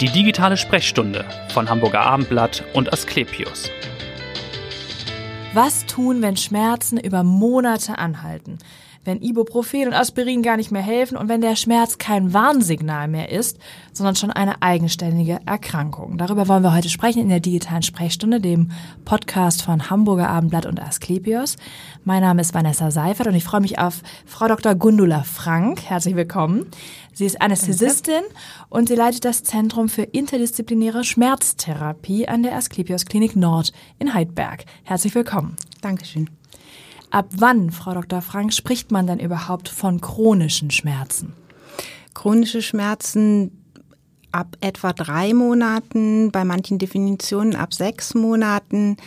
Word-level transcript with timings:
Die 0.00 0.10
digitale 0.10 0.58
Sprechstunde 0.58 1.24
von 1.54 1.70
Hamburger 1.70 2.02
Abendblatt 2.02 2.62
und 2.74 2.92
Asklepios. 2.92 3.70
Was 5.54 5.86
tun, 5.86 6.20
wenn 6.20 6.36
Schmerzen 6.36 6.98
über 7.00 7.22
Monate 7.22 7.96
anhalten? 7.96 8.58
Wenn 9.06 9.22
Ibuprofen 9.22 9.86
und 9.86 9.94
Aspirin 9.94 10.42
gar 10.42 10.56
nicht 10.56 10.72
mehr 10.72 10.82
helfen 10.82 11.16
und 11.16 11.28
wenn 11.28 11.40
der 11.40 11.56
Schmerz 11.56 11.98
kein 11.98 12.34
Warnsignal 12.34 13.08
mehr 13.08 13.30
ist, 13.30 13.58
sondern 13.92 14.16
schon 14.16 14.30
eine 14.30 14.62
eigenständige 14.62 15.40
Erkrankung. 15.46 16.18
Darüber 16.18 16.48
wollen 16.48 16.62
wir 16.62 16.74
heute 16.74 16.88
sprechen 16.88 17.22
in 17.22 17.28
der 17.28 17.40
digitalen 17.40 17.82
Sprechstunde, 17.82 18.40
dem 18.40 18.72
Podcast 19.04 19.62
von 19.62 19.88
Hamburger 19.88 20.28
Abendblatt 20.28 20.66
und 20.66 20.82
Asklepios. 20.82 21.56
Mein 22.04 22.22
Name 22.22 22.40
ist 22.40 22.52
Vanessa 22.52 22.90
Seifert 22.90 23.28
und 23.28 23.34
ich 23.34 23.44
freue 23.44 23.60
mich 23.60 23.78
auf 23.78 24.02
Frau 24.26 24.48
Dr. 24.48 24.74
Gundula 24.74 25.22
Frank. 25.22 25.82
Herzlich 25.82 26.16
willkommen. 26.16 26.66
Sie 27.12 27.24
ist 27.24 27.40
Anästhesistin 27.40 28.22
und 28.68 28.88
sie 28.88 28.94
leitet 28.94 29.24
das 29.24 29.42
Zentrum 29.42 29.88
für 29.88 30.02
interdisziplinäre 30.02 31.04
Schmerztherapie 31.04 32.28
an 32.28 32.42
der 32.42 32.56
Asklepios 32.56 33.06
Klinik 33.06 33.36
Nord 33.36 33.72
in 33.98 34.12
Heidberg. 34.12 34.64
Herzlich 34.84 35.14
willkommen. 35.14 35.56
Dankeschön. 35.80 36.35
Ab 37.16 37.30
wann, 37.38 37.70
Frau 37.70 37.94
Dr. 37.94 38.20
Frank, 38.20 38.52
spricht 38.52 38.90
man 38.90 39.06
denn 39.06 39.20
überhaupt 39.20 39.70
von 39.70 40.02
chronischen 40.02 40.70
Schmerzen? 40.70 41.32
Chronische 42.12 42.60
Schmerzen 42.60 43.52
ab 44.32 44.58
etwa 44.60 44.92
drei 44.92 45.32
Monaten, 45.32 46.30
bei 46.30 46.44
manchen 46.44 46.76
Definitionen 46.76 47.56
ab 47.56 47.72
sechs 47.72 48.12
Monaten. 48.12 48.98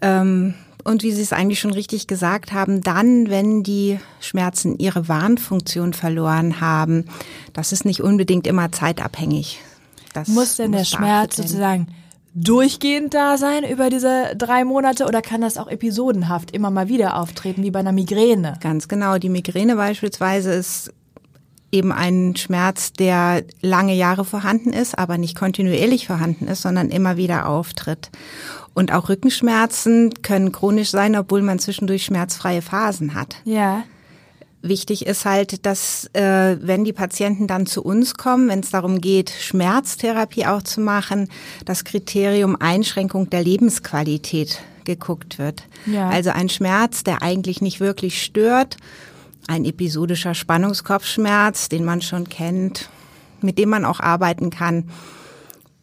Ähm, 0.00 0.54
und 0.84 1.02
wie 1.02 1.10
Sie 1.10 1.20
es 1.20 1.32
eigentlich 1.32 1.58
schon 1.58 1.72
richtig 1.72 2.06
gesagt 2.06 2.52
haben, 2.52 2.80
dann, 2.80 3.28
wenn 3.28 3.64
die 3.64 3.98
Schmerzen 4.20 4.78
ihre 4.78 5.08
Warnfunktion 5.08 5.94
verloren 5.94 6.60
haben, 6.60 7.06
das 7.54 7.72
ist 7.72 7.84
nicht 7.84 8.02
unbedingt 8.02 8.46
immer 8.46 8.70
zeitabhängig. 8.70 9.58
Das 10.14 10.28
muss 10.28 10.54
denn 10.54 10.70
der 10.70 10.84
Schmerz 10.84 11.38
sozusagen 11.38 11.88
durchgehend 12.34 13.14
da 13.14 13.36
sein 13.36 13.64
über 13.64 13.90
diese 13.90 14.34
drei 14.36 14.64
Monate 14.64 15.06
oder 15.06 15.22
kann 15.22 15.40
das 15.40 15.58
auch 15.58 15.68
episodenhaft 15.68 16.50
immer 16.50 16.70
mal 16.70 16.88
wieder 16.88 17.16
auftreten, 17.16 17.62
wie 17.62 17.70
bei 17.70 17.80
einer 17.80 17.92
Migräne? 17.92 18.58
Ganz 18.60 18.88
genau. 18.88 19.18
Die 19.18 19.28
Migräne 19.28 19.76
beispielsweise 19.76 20.52
ist 20.52 20.92
eben 21.70 21.90
ein 21.90 22.36
Schmerz, 22.36 22.92
der 22.92 23.44
lange 23.62 23.94
Jahre 23.94 24.24
vorhanden 24.24 24.72
ist, 24.72 24.98
aber 24.98 25.18
nicht 25.18 25.36
kontinuierlich 25.36 26.06
vorhanden 26.06 26.46
ist, 26.46 26.62
sondern 26.62 26.90
immer 26.90 27.16
wieder 27.16 27.48
auftritt. 27.48 28.10
Und 28.74 28.92
auch 28.92 29.08
Rückenschmerzen 29.08 30.22
können 30.22 30.52
chronisch 30.52 30.90
sein, 30.90 31.16
obwohl 31.16 31.42
man 31.42 31.58
zwischendurch 31.58 32.04
schmerzfreie 32.04 32.62
Phasen 32.62 33.14
hat. 33.14 33.36
Ja. 33.44 33.84
Wichtig 34.64 35.06
ist 35.06 35.24
halt, 35.24 35.66
dass 35.66 36.08
äh, 36.12 36.56
wenn 36.60 36.84
die 36.84 36.92
Patienten 36.92 37.48
dann 37.48 37.66
zu 37.66 37.82
uns 37.82 38.14
kommen, 38.14 38.48
wenn 38.48 38.60
es 38.60 38.70
darum 38.70 39.00
geht, 39.00 39.30
Schmerztherapie 39.30 40.46
auch 40.46 40.62
zu 40.62 40.80
machen, 40.80 41.28
das 41.64 41.82
Kriterium 41.82 42.54
Einschränkung 42.54 43.28
der 43.28 43.42
Lebensqualität 43.42 44.60
geguckt 44.84 45.40
wird. 45.40 45.64
Ja. 45.86 46.08
Also 46.08 46.30
ein 46.30 46.48
Schmerz, 46.48 47.02
der 47.02 47.22
eigentlich 47.22 47.60
nicht 47.60 47.80
wirklich 47.80 48.22
stört, 48.22 48.76
ein 49.48 49.64
episodischer 49.64 50.34
Spannungskopfschmerz, 50.34 51.68
den 51.68 51.84
man 51.84 52.00
schon 52.00 52.28
kennt, 52.28 52.88
mit 53.40 53.58
dem 53.58 53.68
man 53.68 53.84
auch 53.84 53.98
arbeiten 53.98 54.50
kann. 54.50 54.88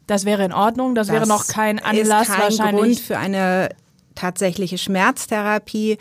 Das 0.06 0.24
wäre 0.24 0.42
in 0.44 0.52
Ordnung, 0.52 0.94
das, 0.94 1.08
das 1.08 1.14
wäre 1.14 1.28
noch 1.28 1.46
kein 1.46 1.78
Anlass 1.78 2.28
ist 2.28 2.34
kein 2.34 2.42
wahrscheinlich. 2.42 2.82
Grund 2.82 3.00
für 3.00 3.18
eine 3.18 3.68
tatsächliche 4.14 4.78
Schmerztherapie, 4.78 5.98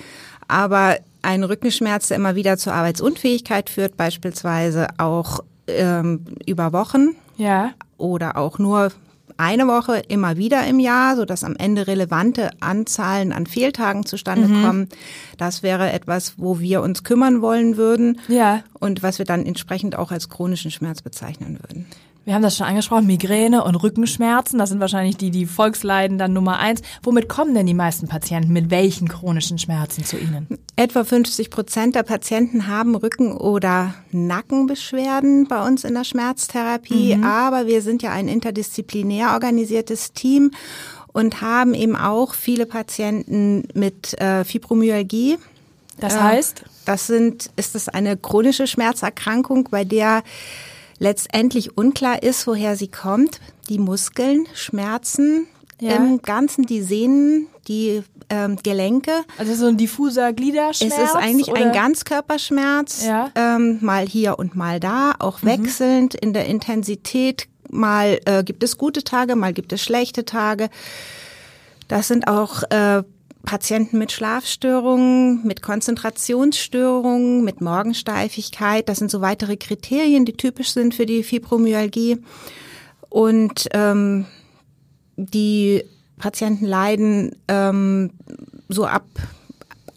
aber 0.48 0.98
ein 1.22 1.44
Rückenschmerz, 1.44 2.08
der 2.08 2.18
immer 2.18 2.36
wieder 2.36 2.58
zur 2.58 2.74
Arbeitsunfähigkeit 2.74 3.70
führt, 3.70 3.98
beispielsweise 3.98 4.88
auch 4.98 5.42
ähm, 5.68 6.26
über 6.46 6.74
Wochen. 6.74 7.16
Ja. 7.38 7.72
Oder 7.98 8.38
auch 8.38 8.60
nur 8.60 8.92
eine 9.40 9.68
Woche 9.68 10.04
immer 10.08 10.36
wieder 10.36 10.68
im 10.68 10.80
Jahr, 10.80 11.16
so 11.16 11.24
dass 11.24 11.46
am 11.46 11.56
Ende 11.56 11.88
relevante 11.88 12.50
Anzahlen 12.60 13.32
an 13.32 13.46
Fehltagen 13.46 14.06
zustande 14.06 14.48
mhm. 14.48 14.64
kommen. 14.64 14.90
Das 15.38 15.64
wäre 15.64 15.92
etwas, 15.92 16.34
wo 16.38 16.60
wir 16.60 16.82
uns 16.82 17.04
kümmern 17.04 17.42
wollen 17.42 17.78
würden. 17.78 18.20
Ja. 18.28 18.64
Und 18.74 19.02
was 19.02 19.18
wir 19.18 19.26
dann 19.26 19.46
entsprechend 19.46 19.98
auch 19.98 20.12
als 20.12 20.28
chronischen 20.28 20.72
Schmerz 20.72 21.02
bezeichnen 21.02 21.60
würden. 21.62 21.86
Wir 22.30 22.36
haben 22.36 22.44
das 22.44 22.58
schon 22.58 22.68
angesprochen, 22.68 23.08
Migräne 23.08 23.64
und 23.64 23.74
Rückenschmerzen, 23.74 24.60
das 24.60 24.70
sind 24.70 24.80
wahrscheinlich 24.80 25.18
die, 25.18 25.32
die 25.32 25.48
Volksleiden 25.48 26.20
dann 26.20 26.32
Nummer 26.32 26.60
eins. 26.60 26.84
Womit 27.02 27.28
kommen 27.28 27.56
denn 27.56 27.66
die 27.66 27.74
meisten 27.74 28.08
Patienten 28.08 28.54
mit 28.54 28.70
welchen 28.70 29.08
chronischen 29.08 29.58
Schmerzen 29.58 30.06
zu 30.06 30.16
Ihnen? 30.16 30.48
Etwa 30.76 31.04
50 31.04 31.50
Prozent 31.50 31.96
der 31.96 32.04
Patienten 32.04 32.68
haben 32.68 32.94
Rücken- 32.94 33.36
oder 33.36 33.96
Nackenbeschwerden 34.12 35.48
bei 35.48 35.66
uns 35.66 35.84
in 35.84 35.96
der 35.96 36.04
Schmerztherapie, 36.04 37.16
mhm. 37.16 37.24
aber 37.24 37.66
wir 37.66 37.82
sind 37.82 38.04
ja 38.04 38.12
ein 38.12 38.28
interdisziplinär 38.28 39.32
organisiertes 39.34 40.14
Team 40.14 40.52
und 41.12 41.42
haben 41.42 41.74
eben 41.74 41.96
auch 41.96 42.36
viele 42.36 42.68
Patienten 42.68 43.68
mit 43.74 44.14
äh, 44.22 44.44
Fibromyalgie. 44.44 45.40
Das 46.00 46.20
heißt? 46.20 46.60
Äh, 46.60 46.66
das 46.86 47.08
sind, 47.08 47.50
ist 47.56 47.74
es 47.74 47.90
eine 47.90 48.18
chronische 48.18 48.68
Schmerzerkrankung, 48.68 49.70
bei 49.72 49.84
der 49.84 50.22
letztendlich 51.00 51.78
unklar 51.78 52.22
ist, 52.22 52.46
woher 52.46 52.76
sie 52.76 52.90
kommt. 52.90 53.40
Die 53.70 53.80
Muskeln, 53.80 54.46
Schmerzen, 54.54 55.48
ja. 55.80 55.96
im 55.96 56.22
Ganzen 56.22 56.66
die 56.66 56.82
Sehnen, 56.82 57.48
die 57.68 58.04
ähm, 58.30 58.58
Gelenke. 58.62 59.12
Also 59.38 59.56
so 59.56 59.68
ein 59.68 59.78
diffuser 59.78 60.34
Gliederschmerz? 60.34 60.94
Es 60.94 61.10
ist 61.10 61.16
eigentlich 61.16 61.50
oder? 61.50 61.62
ein 61.62 61.72
Ganzkörperschmerz, 61.72 63.06
ja. 63.06 63.32
ähm, 63.36 63.80
mal 63.82 64.06
hier 64.06 64.38
und 64.40 64.56
mal 64.56 64.80
da, 64.80 65.16
auch 65.20 65.42
mhm. 65.42 65.48
wechselnd 65.48 66.16
in 66.16 66.34
der 66.34 66.46
Intensität. 66.46 67.48
Mal 67.72 68.20
äh, 68.26 68.44
gibt 68.44 68.64
es 68.64 68.78
gute 68.78 69.04
Tage, 69.04 69.36
mal 69.36 69.54
gibt 69.54 69.72
es 69.74 69.82
schlechte 69.82 70.26
Tage. 70.26 70.70
Das 71.88 72.08
sind 72.08 72.28
auch 72.28 72.64
äh, 72.72 73.04
Patienten 73.44 73.98
mit 73.98 74.12
Schlafstörungen, 74.12 75.46
mit 75.46 75.62
Konzentrationsstörungen, 75.62 77.44
mit 77.44 77.62
Morgensteifigkeit. 77.62 78.90
Das 78.90 79.00
sind 79.00 79.10
so 79.10 79.22
weitere 79.22 79.58
Kriterien, 79.58 80.26
die 80.26 80.34
typisch 80.34 80.72
sind 80.72 80.94
für 80.94 81.06
die 81.06 81.24
Fibromyalgie. 81.24 82.18
Und 83.10 83.70
ähm, 83.74 84.26
die 85.16 85.84
Patienten 86.18 86.66
leiden 86.66 87.36
ähm, 87.48 88.12
so 88.68 88.86
ab 88.86 89.06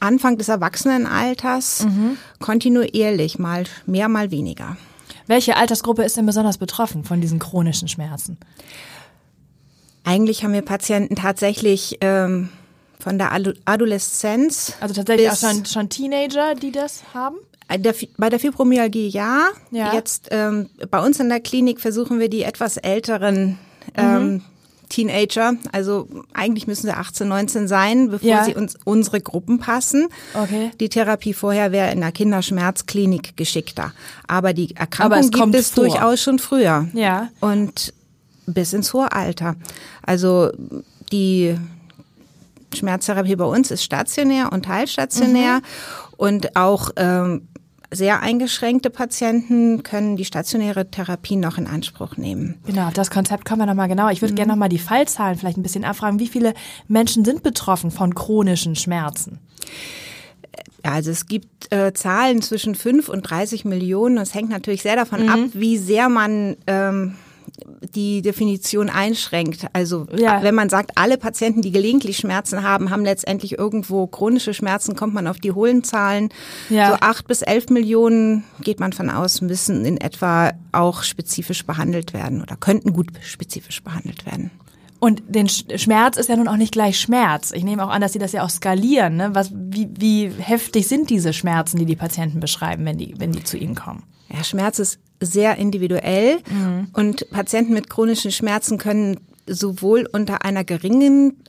Anfang 0.00 0.38
des 0.38 0.48
Erwachsenenalters 0.48 1.84
mhm. 1.84 2.16
kontinuierlich, 2.40 3.38
mal 3.38 3.64
mehr, 3.86 4.08
mal 4.08 4.30
weniger. 4.30 4.76
Welche 5.26 5.56
Altersgruppe 5.56 6.02
ist 6.02 6.16
denn 6.16 6.26
besonders 6.26 6.58
betroffen 6.58 7.04
von 7.04 7.20
diesen 7.20 7.38
chronischen 7.38 7.88
Schmerzen? 7.88 8.38
Eigentlich 10.04 10.42
haben 10.42 10.52
wir 10.52 10.62
Patienten 10.62 11.14
tatsächlich 11.14 11.98
ähm, 12.00 12.48
von 13.02 13.18
der 13.18 13.32
Adoleszenz. 13.64 14.74
Also 14.80 14.94
tatsächlich 14.94 15.30
auch 15.30 15.36
schon, 15.36 15.64
schon 15.66 15.88
Teenager, 15.88 16.54
die 16.54 16.72
das 16.72 17.02
haben? 17.12 17.36
Äh, 17.68 17.78
bei 18.16 18.30
der 18.30 18.38
Fibromyalgie 18.38 19.08
ja. 19.08 19.48
ja. 19.70 19.92
Jetzt 19.92 20.28
ähm, 20.30 20.70
bei 20.90 21.04
uns 21.04 21.18
in 21.20 21.28
der 21.28 21.40
Klinik 21.40 21.80
versuchen 21.80 22.20
wir 22.20 22.28
die 22.28 22.42
etwas 22.42 22.76
älteren 22.76 23.58
ähm, 23.96 24.32
mhm. 24.34 24.42
Teenager, 24.88 25.54
also 25.72 26.06
eigentlich 26.34 26.66
müssen 26.66 26.82
sie 26.82 26.92
18, 26.92 27.26
19 27.26 27.66
sein, 27.66 28.10
bevor 28.10 28.28
ja. 28.28 28.44
sie 28.44 28.54
uns 28.54 28.76
unsere 28.84 29.22
Gruppen 29.22 29.58
passen. 29.58 30.08
Okay. 30.34 30.70
Die 30.80 30.90
Therapie 30.90 31.32
vorher 31.32 31.72
wäre 31.72 31.90
in 31.92 32.00
der 32.00 32.12
Kinderschmerzklinik 32.12 33.34
geschickter. 33.36 33.94
Aber 34.28 34.52
die 34.52 34.76
Erkrankung 34.76 35.18
Aber 35.18 35.28
gibt 35.30 35.54
es 35.54 35.70
vor. 35.70 35.84
durchaus 35.84 36.20
schon 36.20 36.38
früher. 36.38 36.88
Ja. 36.92 37.30
Und 37.40 37.94
bis 38.44 38.74
ins 38.74 38.92
hohe 38.92 39.10
Alter. 39.12 39.56
Also 40.02 40.50
die 41.10 41.56
Schmerztherapie 42.76 43.36
bei 43.36 43.44
uns 43.44 43.70
ist 43.70 43.82
stationär 43.82 44.52
und 44.52 44.64
teilstationär 44.64 45.56
mhm. 45.56 45.62
und 46.16 46.56
auch 46.56 46.90
ähm, 46.96 47.48
sehr 47.92 48.20
eingeschränkte 48.20 48.90
Patienten 48.90 49.82
können 49.82 50.16
die 50.16 50.24
stationäre 50.24 50.90
Therapie 50.90 51.36
noch 51.36 51.58
in 51.58 51.66
Anspruch 51.66 52.16
nehmen. 52.16 52.56
Genau, 52.66 52.86
auf 52.86 52.94
das 52.94 53.10
Konzept 53.10 53.44
kommen 53.44 53.60
wir 53.60 53.66
nochmal 53.66 53.88
genau. 53.88 54.08
Ich 54.08 54.22
würde 54.22 54.32
mhm. 54.32 54.36
gerne 54.36 54.52
nochmal 54.52 54.70
die 54.70 54.78
Fallzahlen 54.78 55.38
vielleicht 55.38 55.58
ein 55.58 55.62
bisschen 55.62 55.84
abfragen. 55.84 56.18
Wie 56.18 56.28
viele 56.28 56.54
Menschen 56.88 57.24
sind 57.24 57.42
betroffen 57.42 57.90
von 57.90 58.14
chronischen 58.14 58.76
Schmerzen? 58.76 59.38
Also 60.82 61.10
es 61.10 61.26
gibt 61.26 61.72
äh, 61.72 61.92
Zahlen 61.92 62.42
zwischen 62.42 62.74
5 62.74 63.08
und 63.08 63.22
30 63.22 63.64
Millionen. 63.64 64.16
Das 64.16 64.34
hängt 64.34 64.50
natürlich 64.50 64.82
sehr 64.82 64.96
davon 64.96 65.24
mhm. 65.24 65.28
ab, 65.28 65.38
wie 65.52 65.78
sehr 65.78 66.08
man 66.08 66.56
ähm, 66.66 67.14
die 67.94 68.22
Definition 68.22 68.88
einschränkt. 68.88 69.66
Also 69.72 70.06
ja. 70.16 70.42
wenn 70.42 70.54
man 70.54 70.68
sagt, 70.68 70.92
alle 70.96 71.18
Patienten, 71.18 71.62
die 71.62 71.72
gelegentlich 71.72 72.18
Schmerzen 72.18 72.62
haben, 72.62 72.90
haben 72.90 73.04
letztendlich 73.04 73.58
irgendwo 73.58 74.06
chronische 74.06 74.54
Schmerzen, 74.54 74.96
kommt 74.96 75.14
man 75.14 75.26
auf 75.26 75.38
die 75.38 75.52
hohlen 75.52 75.84
Zahlen. 75.84 76.30
Ja. 76.70 76.90
So 76.90 76.96
acht 77.00 77.26
bis 77.26 77.42
elf 77.42 77.68
Millionen 77.68 78.44
geht 78.60 78.80
man 78.80 78.92
von 78.92 79.10
aus, 79.10 79.40
müssen 79.40 79.84
in 79.84 79.98
etwa 79.98 80.52
auch 80.72 81.02
spezifisch 81.02 81.66
behandelt 81.66 82.12
werden 82.12 82.42
oder 82.42 82.56
könnten 82.56 82.92
gut 82.92 83.08
spezifisch 83.22 83.82
behandelt 83.82 84.26
werden. 84.26 84.50
Und 85.02 85.20
den 85.26 85.48
Schmerz 85.48 86.16
ist 86.16 86.28
ja 86.28 86.36
nun 86.36 86.46
auch 86.46 86.56
nicht 86.56 86.70
gleich 86.70 87.00
Schmerz. 87.00 87.50
Ich 87.50 87.64
nehme 87.64 87.84
auch 87.84 87.90
an, 87.90 88.00
dass 88.00 88.12
Sie 88.12 88.20
das 88.20 88.30
ja 88.30 88.44
auch 88.44 88.50
skalieren. 88.50 89.16
Ne? 89.16 89.30
Was, 89.32 89.50
wie, 89.52 89.88
wie 89.98 90.28
heftig 90.28 90.86
sind 90.86 91.10
diese 91.10 91.32
Schmerzen, 91.32 91.76
die 91.76 91.86
die 91.86 91.96
Patienten 91.96 92.38
beschreiben, 92.38 92.84
wenn 92.84 92.98
die, 92.98 93.16
wenn 93.18 93.32
die 93.32 93.42
zu 93.42 93.56
Ihnen 93.56 93.74
kommen? 93.74 94.04
Ja, 94.32 94.44
Schmerz 94.44 94.78
ist 94.78 95.00
sehr 95.26 95.56
individuell 95.56 96.38
mhm. 96.50 96.88
und 96.92 97.30
Patienten 97.30 97.74
mit 97.74 97.88
chronischen 97.90 98.32
Schmerzen 98.32 98.78
können 98.78 99.18
sowohl 99.46 100.08
unter 100.12 100.44
einer 100.44 100.64
geringen 100.64 101.42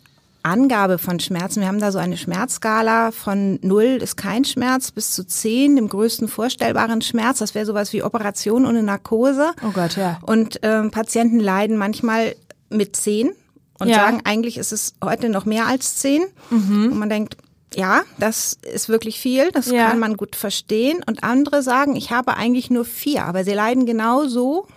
Angabe 0.43 0.97
von 0.97 1.21
Schmerzen. 1.21 1.61
Wir 1.61 1.67
haben 1.67 1.79
da 1.79 1.91
so 1.91 1.99
eine 1.99 2.17
Schmerzskala 2.17 3.11
von 3.11 3.59
0 3.61 3.99
ist 4.01 4.17
kein 4.17 4.43
Schmerz 4.43 4.91
bis 4.91 5.11
zu 5.11 5.25
10, 5.25 5.77
dem 5.77 5.87
größten 5.87 6.27
vorstellbaren 6.27 7.01
Schmerz. 7.01 7.39
Das 7.39 7.55
wäre 7.55 7.65
sowas 7.65 7.93
wie 7.93 8.03
Operation 8.03 8.65
ohne 8.65 8.83
Narkose. 8.83 9.51
Oh 9.65 9.71
Gott, 9.71 9.95
ja. 9.95 10.19
Und 10.21 10.59
ähm, 10.61 10.91
Patienten 10.91 11.39
leiden 11.39 11.77
manchmal 11.77 12.35
mit 12.69 12.95
10 12.95 13.31
und 13.79 13.87
ja. 13.87 13.95
sagen, 13.95 14.21
eigentlich 14.25 14.57
ist 14.57 14.73
es 14.73 14.95
heute 15.03 15.29
noch 15.29 15.45
mehr 15.45 15.65
als 15.67 15.95
10. 15.95 16.23
Mhm. 16.49 16.91
Und 16.91 16.99
man 16.99 17.09
denkt, 17.09 17.37
ja, 17.75 18.03
das 18.17 18.57
ist 18.61 18.89
wirklich 18.89 19.19
viel, 19.19 19.51
das 19.51 19.67
ja. 19.67 19.89
kann 19.89 19.99
man 19.99 20.17
gut 20.17 20.35
verstehen. 20.35 21.01
Und 21.05 21.23
andere 21.23 21.61
sagen, 21.63 21.95
ich 21.95 22.11
habe 22.11 22.35
eigentlich 22.35 22.69
nur 22.69 22.85
vier, 22.85 23.25
aber 23.25 23.43
sie 23.43 23.53
leiden 23.53 23.85
genauso 23.85 24.67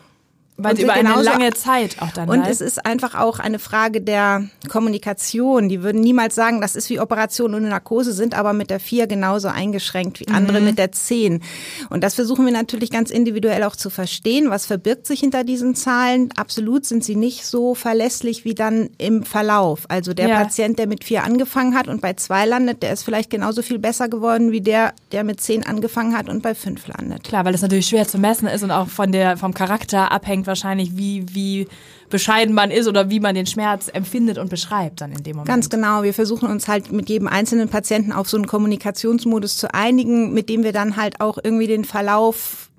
weil 0.59 0.77
sie 0.77 0.85
über 0.85 0.95
eine 0.95 1.23
lange 1.23 1.53
Zeit 1.53 1.97
auch 2.01 2.11
dann. 2.13 2.29
Und 2.31 2.43
halt. 2.43 2.51
es 2.51 2.61
ist 2.61 2.85
einfach 2.87 3.15
auch 3.15 3.39
eine 3.39 3.59
Frage 3.59 4.01
der 4.01 4.45
Kommunikation. 4.69 5.69
Die 5.69 5.83
würden 5.83 6.01
niemals 6.01 6.35
sagen, 6.35 6.61
das 6.61 6.77
ist 6.77 6.89
wie 6.89 6.99
Operation 6.99 7.55
ohne 7.55 7.69
Narkose, 7.69 8.13
sind 8.13 8.35
aber 8.35 8.55
mit 8.55 8.71
der 8.71 8.81
vier 8.81 9.07
genauso 9.07 9.49
eingeschränkt 9.49 10.21
wie 10.21 10.29
andere 10.29 10.61
mhm. 10.61 10.67
mit 10.67 10.79
der 10.79 10.93
zehn. 10.93 11.43
Und 11.91 12.03
das 12.03 12.15
versuchen 12.15 12.47
wir 12.47 12.53
natürlich 12.53 12.91
ganz 12.91 13.11
individuell 13.11 13.65
auch 13.65 13.77
zu 13.77 13.91
verstehen. 13.91 14.49
Was 14.49 14.65
verbirgt 14.65 15.07
sich 15.07 15.21
hinter 15.21 15.45
diesen 15.45 15.75
Zahlen? 15.75 16.31
Absolut 16.37 16.87
sind 16.87 17.05
sie 17.05 17.17
nicht 17.17 17.45
so 17.45 17.75
verlässlich 17.75 18.45
wie 18.45 18.55
dann 18.55 18.89
im 18.97 19.25
Verlauf. 19.25 19.85
Also 19.89 20.15
der 20.15 20.29
ja. 20.29 20.43
Patient, 20.43 20.79
der 20.79 20.87
mit 20.87 21.05
vier 21.05 21.25
angefangen 21.25 21.77
hat 21.77 21.87
und 21.89 22.01
bei 22.01 22.15
zwei 22.15 22.47
landet, 22.47 22.83
der 22.83 22.95
ist 22.95 23.03
vielleicht 23.03 23.29
genauso 23.29 23.61
viel 23.61 23.79
besser 23.79 24.09
geworden 24.09 24.53
wie 24.53 24.63
der, 24.63 24.95
der 25.13 25.23
mit 25.23 25.41
zehn 25.41 25.67
angefangen 25.67 26.17
hat 26.17 26.31
und 26.31 26.43
bei 26.43 26.55
fünf 26.55 26.87
landet. 26.89 27.25
Klar, 27.25 27.45
weil 27.45 27.55
es 27.55 27.61
natürlich 27.61 27.87
schwer 27.87 28.09
zu 28.09 28.19
messen 28.19 28.49
ist 28.49 28.63
und 28.63 28.71
auch 28.71 28.89
von 28.89 29.13
der, 29.13 29.37
vom 29.37 29.53
Charakter 29.53 30.11
abhängt 30.11 30.46
wahrscheinlich, 30.47 30.97
wie, 30.97 31.25
wie 31.33 31.69
bescheiden 32.11 32.55
man 32.55 32.71
ist 32.71 32.87
oder 32.89 33.11
wie 33.11 33.21
man 33.21 33.35
den 33.35 33.47
Schmerz 33.47 33.89
empfindet 33.93 34.39
und 34.39 34.49
beschreibt 34.51 35.01
dann 35.01 35.13
in 35.13 35.23
dem 35.23 35.37
Moment. 35.37 35.49
Ganz 35.49 35.69
genau. 35.69 36.03
Wir 36.03 36.15
versuchen 36.15 36.49
uns 36.49 36.69
halt 36.69 36.93
mit 36.93 37.09
jedem 37.09 37.29
einzelnen 37.29 37.69
Patienten 37.69 38.13
auf 38.13 38.29
so 38.29 38.37
einen 38.37 38.47
Kommunikationsmodus 38.47 39.57
zu 39.57 39.73
einigen, 39.75 40.33
mit 40.33 40.49
dem 40.49 40.63
wir 40.63 40.73
dann 40.73 40.97
halt 40.97 41.21
auch 41.21 41.39
irgendwie 41.43 41.67
den 41.67 41.85
Verlauf 41.85 42.71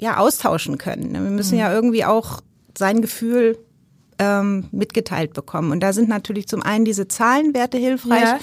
ja 0.00 0.18
austauschen 0.18 0.78
können. 0.78 1.12
Wir 1.12 1.20
müssen 1.20 1.54
mhm. 1.54 1.60
ja 1.60 1.72
irgendwie 1.72 2.04
auch 2.04 2.40
sein 2.76 3.00
Gefühl 3.00 3.58
ähm, 4.18 4.68
mitgeteilt 4.72 5.34
bekommen. 5.34 5.72
Und 5.72 5.80
da 5.80 5.92
sind 5.92 6.08
natürlich 6.08 6.48
zum 6.48 6.62
einen 6.62 6.84
diese 6.84 7.08
Zahlenwerte 7.08 7.78
hilfreich, 7.78 8.22
ja. 8.22 8.38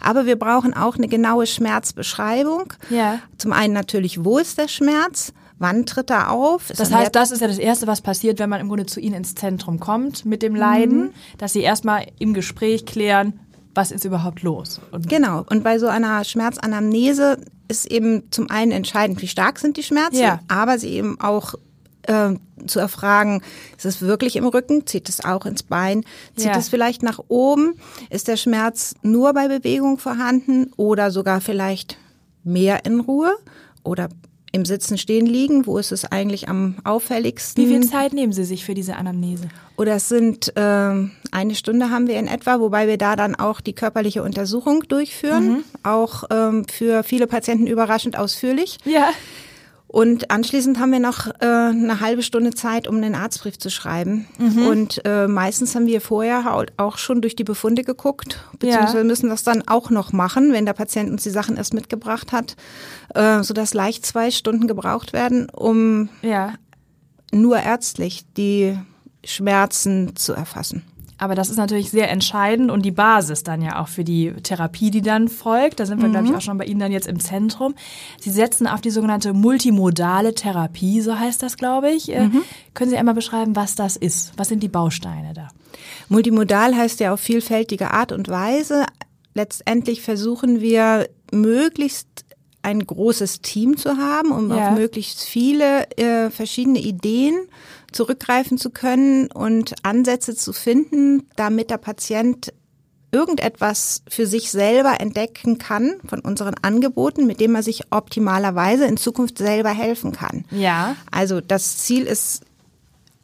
aber 0.00 0.26
wir 0.26 0.36
brauchen 0.36 0.74
auch 0.74 0.96
eine 0.96 1.08
genaue 1.08 1.46
Schmerzbeschreibung. 1.46 2.72
Ja. 2.90 3.20
Zum 3.38 3.52
einen 3.52 3.74
natürlich, 3.74 4.24
wo 4.24 4.38
ist 4.38 4.58
der 4.58 4.68
Schmerz? 4.68 5.32
Wann 5.58 5.86
tritt 5.86 6.10
er 6.10 6.30
auf? 6.30 6.70
Ist 6.70 6.80
das 6.80 6.92
heißt, 6.92 7.14
das 7.14 7.30
ist 7.30 7.40
ja 7.40 7.48
das 7.48 7.58
Erste, 7.58 7.86
was 7.86 8.02
passiert, 8.02 8.38
wenn 8.38 8.50
man 8.50 8.60
im 8.60 8.68
Grunde 8.68 8.86
zu 8.86 9.00
Ihnen 9.00 9.14
ins 9.14 9.34
Zentrum 9.34 9.80
kommt 9.80 10.26
mit 10.26 10.42
dem 10.42 10.54
Leiden, 10.54 10.98
mhm. 10.98 11.10
dass 11.38 11.54
Sie 11.54 11.62
erstmal 11.62 12.06
im 12.18 12.34
Gespräch 12.34 12.84
klären, 12.84 13.40
was 13.74 13.90
ist 13.90 14.04
überhaupt 14.04 14.42
los? 14.42 14.80
Und 14.90 15.08
genau. 15.08 15.44
Und 15.48 15.62
bei 15.62 15.78
so 15.78 15.86
einer 15.86 16.24
Schmerzanamnese 16.24 17.38
ist 17.68 17.86
eben 17.86 18.30
zum 18.30 18.50
einen 18.50 18.72
entscheidend, 18.72 19.20
wie 19.22 19.28
stark 19.28 19.58
sind 19.58 19.76
die 19.76 19.82
Schmerzen, 19.82 20.20
ja. 20.20 20.40
aber 20.48 20.78
sie 20.78 20.90
eben 20.90 21.20
auch 21.20 21.54
äh, 22.02 22.34
zu 22.66 22.80
erfragen, 22.80 23.42
ist 23.76 23.84
es 23.84 24.00
wirklich 24.00 24.36
im 24.36 24.46
Rücken? 24.46 24.86
Zieht 24.86 25.08
es 25.08 25.24
auch 25.24 25.46
ins 25.46 25.62
Bein? 25.62 26.04
Zieht 26.36 26.46
ja. 26.46 26.56
es 26.56 26.68
vielleicht 26.68 27.02
nach 27.02 27.20
oben? 27.28 27.74
Ist 28.08 28.28
der 28.28 28.36
Schmerz 28.36 28.94
nur 29.02 29.34
bei 29.34 29.48
Bewegung 29.48 29.98
vorhanden 29.98 30.72
oder 30.76 31.10
sogar 31.10 31.40
vielleicht 31.40 31.98
mehr 32.44 32.84
in 32.84 33.00
Ruhe? 33.00 33.36
Oder 33.82 34.08
im 34.56 34.64
Sitzen 34.64 34.98
stehen 34.98 35.26
liegen, 35.26 35.66
wo 35.66 35.78
ist 35.78 35.92
es 35.92 36.04
eigentlich 36.04 36.48
am 36.48 36.76
auffälligsten? 36.82 37.62
Wie 37.62 37.68
viel 37.68 37.88
Zeit 37.88 38.12
nehmen 38.12 38.32
Sie 38.32 38.44
sich 38.44 38.64
für 38.64 38.74
diese 38.74 38.96
Anamnese? 38.96 39.48
Oder 39.76 39.96
es 39.96 40.08
sind 40.08 40.56
äh, 40.56 40.60
eine 40.60 41.54
Stunde 41.54 41.90
haben 41.90 42.08
wir 42.08 42.18
in 42.18 42.26
etwa, 42.26 42.58
wobei 42.58 42.88
wir 42.88 42.96
da 42.96 43.14
dann 43.14 43.34
auch 43.34 43.60
die 43.60 43.74
körperliche 43.74 44.22
Untersuchung 44.22 44.82
durchführen, 44.88 45.48
mhm. 45.48 45.64
auch 45.82 46.24
ähm, 46.30 46.64
für 46.68 47.02
viele 47.02 47.26
Patienten 47.26 47.66
überraschend 47.66 48.18
ausführlich. 48.18 48.78
Ja. 48.84 49.10
Und 49.96 50.30
anschließend 50.30 50.78
haben 50.78 50.92
wir 50.92 51.00
noch 51.00 51.26
äh, 51.26 51.46
eine 51.46 52.00
halbe 52.00 52.22
Stunde 52.22 52.52
Zeit, 52.52 52.86
um 52.86 52.96
einen 52.96 53.14
Arztbrief 53.14 53.58
zu 53.58 53.70
schreiben. 53.70 54.26
Mhm. 54.36 54.66
Und 54.66 55.00
äh, 55.06 55.26
meistens 55.26 55.74
haben 55.74 55.86
wir 55.86 56.02
vorher 56.02 56.66
auch 56.76 56.98
schon 56.98 57.22
durch 57.22 57.34
die 57.34 57.44
Befunde 57.44 57.82
geguckt, 57.82 58.44
beziehungsweise 58.58 58.98
ja. 58.98 59.04
müssen 59.04 59.30
das 59.30 59.42
dann 59.42 59.66
auch 59.66 59.88
noch 59.88 60.12
machen, 60.12 60.52
wenn 60.52 60.66
der 60.66 60.74
Patient 60.74 61.10
uns 61.10 61.22
die 61.22 61.30
Sachen 61.30 61.56
erst 61.56 61.72
mitgebracht 61.72 62.32
hat, 62.32 62.56
äh, 63.14 63.42
sodass 63.42 63.72
leicht 63.72 64.04
zwei 64.04 64.30
Stunden 64.30 64.66
gebraucht 64.66 65.14
werden, 65.14 65.48
um 65.48 66.10
ja. 66.20 66.52
nur 67.32 67.56
ärztlich 67.56 68.26
die 68.36 68.78
Schmerzen 69.24 70.14
zu 70.14 70.34
erfassen. 70.34 70.82
Aber 71.18 71.34
das 71.34 71.48
ist 71.48 71.56
natürlich 71.56 71.90
sehr 71.90 72.10
entscheidend 72.10 72.70
und 72.70 72.82
die 72.82 72.90
Basis 72.90 73.42
dann 73.42 73.62
ja 73.62 73.80
auch 73.80 73.88
für 73.88 74.04
die 74.04 74.32
Therapie, 74.42 74.90
die 74.90 75.00
dann 75.00 75.28
folgt. 75.28 75.80
Da 75.80 75.86
sind 75.86 76.00
wir, 76.00 76.08
mhm. 76.08 76.12
glaube 76.12 76.26
ich, 76.28 76.34
auch 76.34 76.40
schon 76.40 76.58
bei 76.58 76.66
Ihnen 76.66 76.80
dann 76.80 76.92
jetzt 76.92 77.08
im 77.08 77.20
Zentrum. 77.20 77.74
Sie 78.20 78.30
setzen 78.30 78.66
auf 78.66 78.80
die 78.80 78.90
sogenannte 78.90 79.32
multimodale 79.32 80.34
Therapie, 80.34 81.00
so 81.00 81.18
heißt 81.18 81.42
das, 81.42 81.56
glaube 81.56 81.90
ich. 81.90 82.12
Äh, 82.12 82.28
mhm. 82.28 82.42
Können 82.74 82.90
Sie 82.90 82.98
einmal 82.98 83.14
beschreiben, 83.14 83.56
was 83.56 83.74
das 83.74 83.96
ist? 83.96 84.32
Was 84.36 84.48
sind 84.48 84.62
die 84.62 84.68
Bausteine 84.68 85.32
da? 85.32 85.48
Multimodal 86.08 86.76
heißt 86.76 87.00
ja 87.00 87.12
auf 87.12 87.20
vielfältige 87.20 87.92
Art 87.92 88.12
und 88.12 88.28
Weise. 88.28 88.84
Letztendlich 89.34 90.02
versuchen 90.02 90.60
wir 90.60 91.08
möglichst 91.32 92.26
ein 92.62 92.84
großes 92.84 93.42
Team 93.42 93.76
zu 93.76 93.96
haben, 93.96 94.32
um 94.32 94.50
ja. 94.50 94.70
auf 94.70 94.78
möglichst 94.78 95.22
viele 95.22 95.88
äh, 95.96 96.30
verschiedene 96.30 96.80
Ideen 96.80 97.34
zurückgreifen 97.96 98.58
zu 98.58 98.70
können 98.70 99.30
und 99.32 99.74
Ansätze 99.82 100.36
zu 100.36 100.52
finden, 100.52 101.28
damit 101.36 101.70
der 101.70 101.78
Patient 101.78 102.52
irgendetwas 103.10 104.02
für 104.08 104.26
sich 104.26 104.50
selber 104.50 105.00
entdecken 105.00 105.58
kann 105.58 105.94
von 106.06 106.20
unseren 106.20 106.54
Angeboten, 106.60 107.26
mit 107.26 107.40
dem 107.40 107.54
er 107.54 107.62
sich 107.62 107.84
optimalerweise 107.90 108.84
in 108.84 108.98
Zukunft 108.98 109.38
selber 109.38 109.70
helfen 109.70 110.12
kann. 110.12 110.44
Ja. 110.50 110.96
Also 111.10 111.40
das 111.40 111.78
Ziel 111.78 112.02
ist 112.02 112.42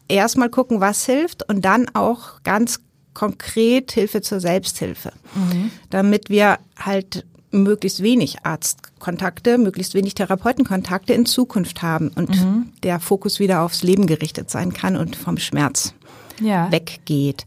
erstmal 0.09 0.49
gucken, 0.49 0.81
was 0.81 1.05
hilft 1.05 1.49
und 1.49 1.65
dann 1.65 1.89
auch 1.95 2.43
ganz 2.43 2.81
konkret 3.13 3.93
Hilfe 3.93 4.23
zur 4.23 4.41
Selbsthilfe, 4.41 5.13
mhm. 5.35 5.71
damit 5.91 6.31
wir 6.31 6.59
halt 6.79 7.27
möglichst 7.53 8.03
wenig 8.03 8.45
Arztkontakte, 8.45 9.59
möglichst 9.59 9.95
wenig 9.95 10.15
Therapeutenkontakte 10.15 11.13
in 11.13 11.27
Zukunft 11.27 11.83
haben 11.83 12.11
und 12.15 12.31
mhm. 12.31 12.73
der 12.83 13.01
Fokus 13.01 13.39
wieder 13.39 13.63
aufs 13.63 13.83
Leben 13.83 14.07
gerichtet 14.07 14.51
sein 14.51 14.73
kann 14.73 14.97
und 14.97 15.17
vom 15.17 15.39
Schmerz 15.39 15.95
ja. 16.41 16.71
weggeht. 16.73 17.47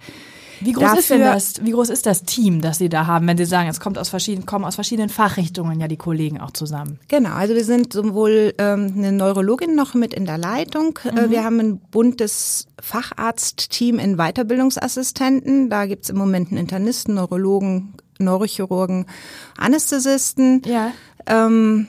Wie 0.62 0.72
groß 0.72 0.84
Dafür, 0.84 1.00
ist 1.00 1.10
denn 1.10 1.20
das? 1.20 1.66
Wie 1.66 1.72
groß 1.72 1.90
ist 1.90 2.06
das 2.06 2.24
Team, 2.24 2.62
das 2.62 2.78
Sie 2.78 2.90
da 2.90 3.08
haben, 3.08 3.28
wenn 3.28 3.38
Sie 3.38 3.46
sagen, 3.46 3.70
es 3.70 3.80
kommt 3.80 3.98
aus 3.98 4.10
verschiedenen, 4.10 4.46
kommen 4.46 4.66
aus 4.66 4.76
verschiedenen 4.76 5.10
Fachrichtungen 5.10 5.80
ja 5.80 5.88
die 5.88 5.98
Kollegen 5.98 6.40
auch 6.40 6.52
zusammen? 6.52 7.00
Genau, 7.08 7.32
also 7.32 7.56
wir 7.56 7.64
sind 7.64 7.94
sowohl 7.94 8.54
ähm, 8.58 8.94
eine 8.96 9.12
Neurologin 9.12 9.76
noch 9.76 9.94
mit 9.94 10.14
in 10.14 10.26
der 10.26 10.38
Leitung. 10.38 10.98
Äh, 11.04 11.28
mhm. 11.28 11.32
wir 11.32 11.44
haben 11.44 11.60
ein 11.60 11.78
buntes 11.78 12.68
Facharztteam 12.82 14.00
in 14.00 14.18
Weiterbildungsassistenten. 14.18 15.70
Da 15.70 15.86
gibt's 15.86 16.10
im 16.10 16.18
Moment 16.18 16.50
einen 16.50 16.58
Internisten, 16.58 17.16
Neurologen, 17.16 17.94
Neurochirurgen, 18.20 19.06
Anästhesisten. 19.58 20.62
Ja. 20.66 20.92
Ähm, 21.28 21.88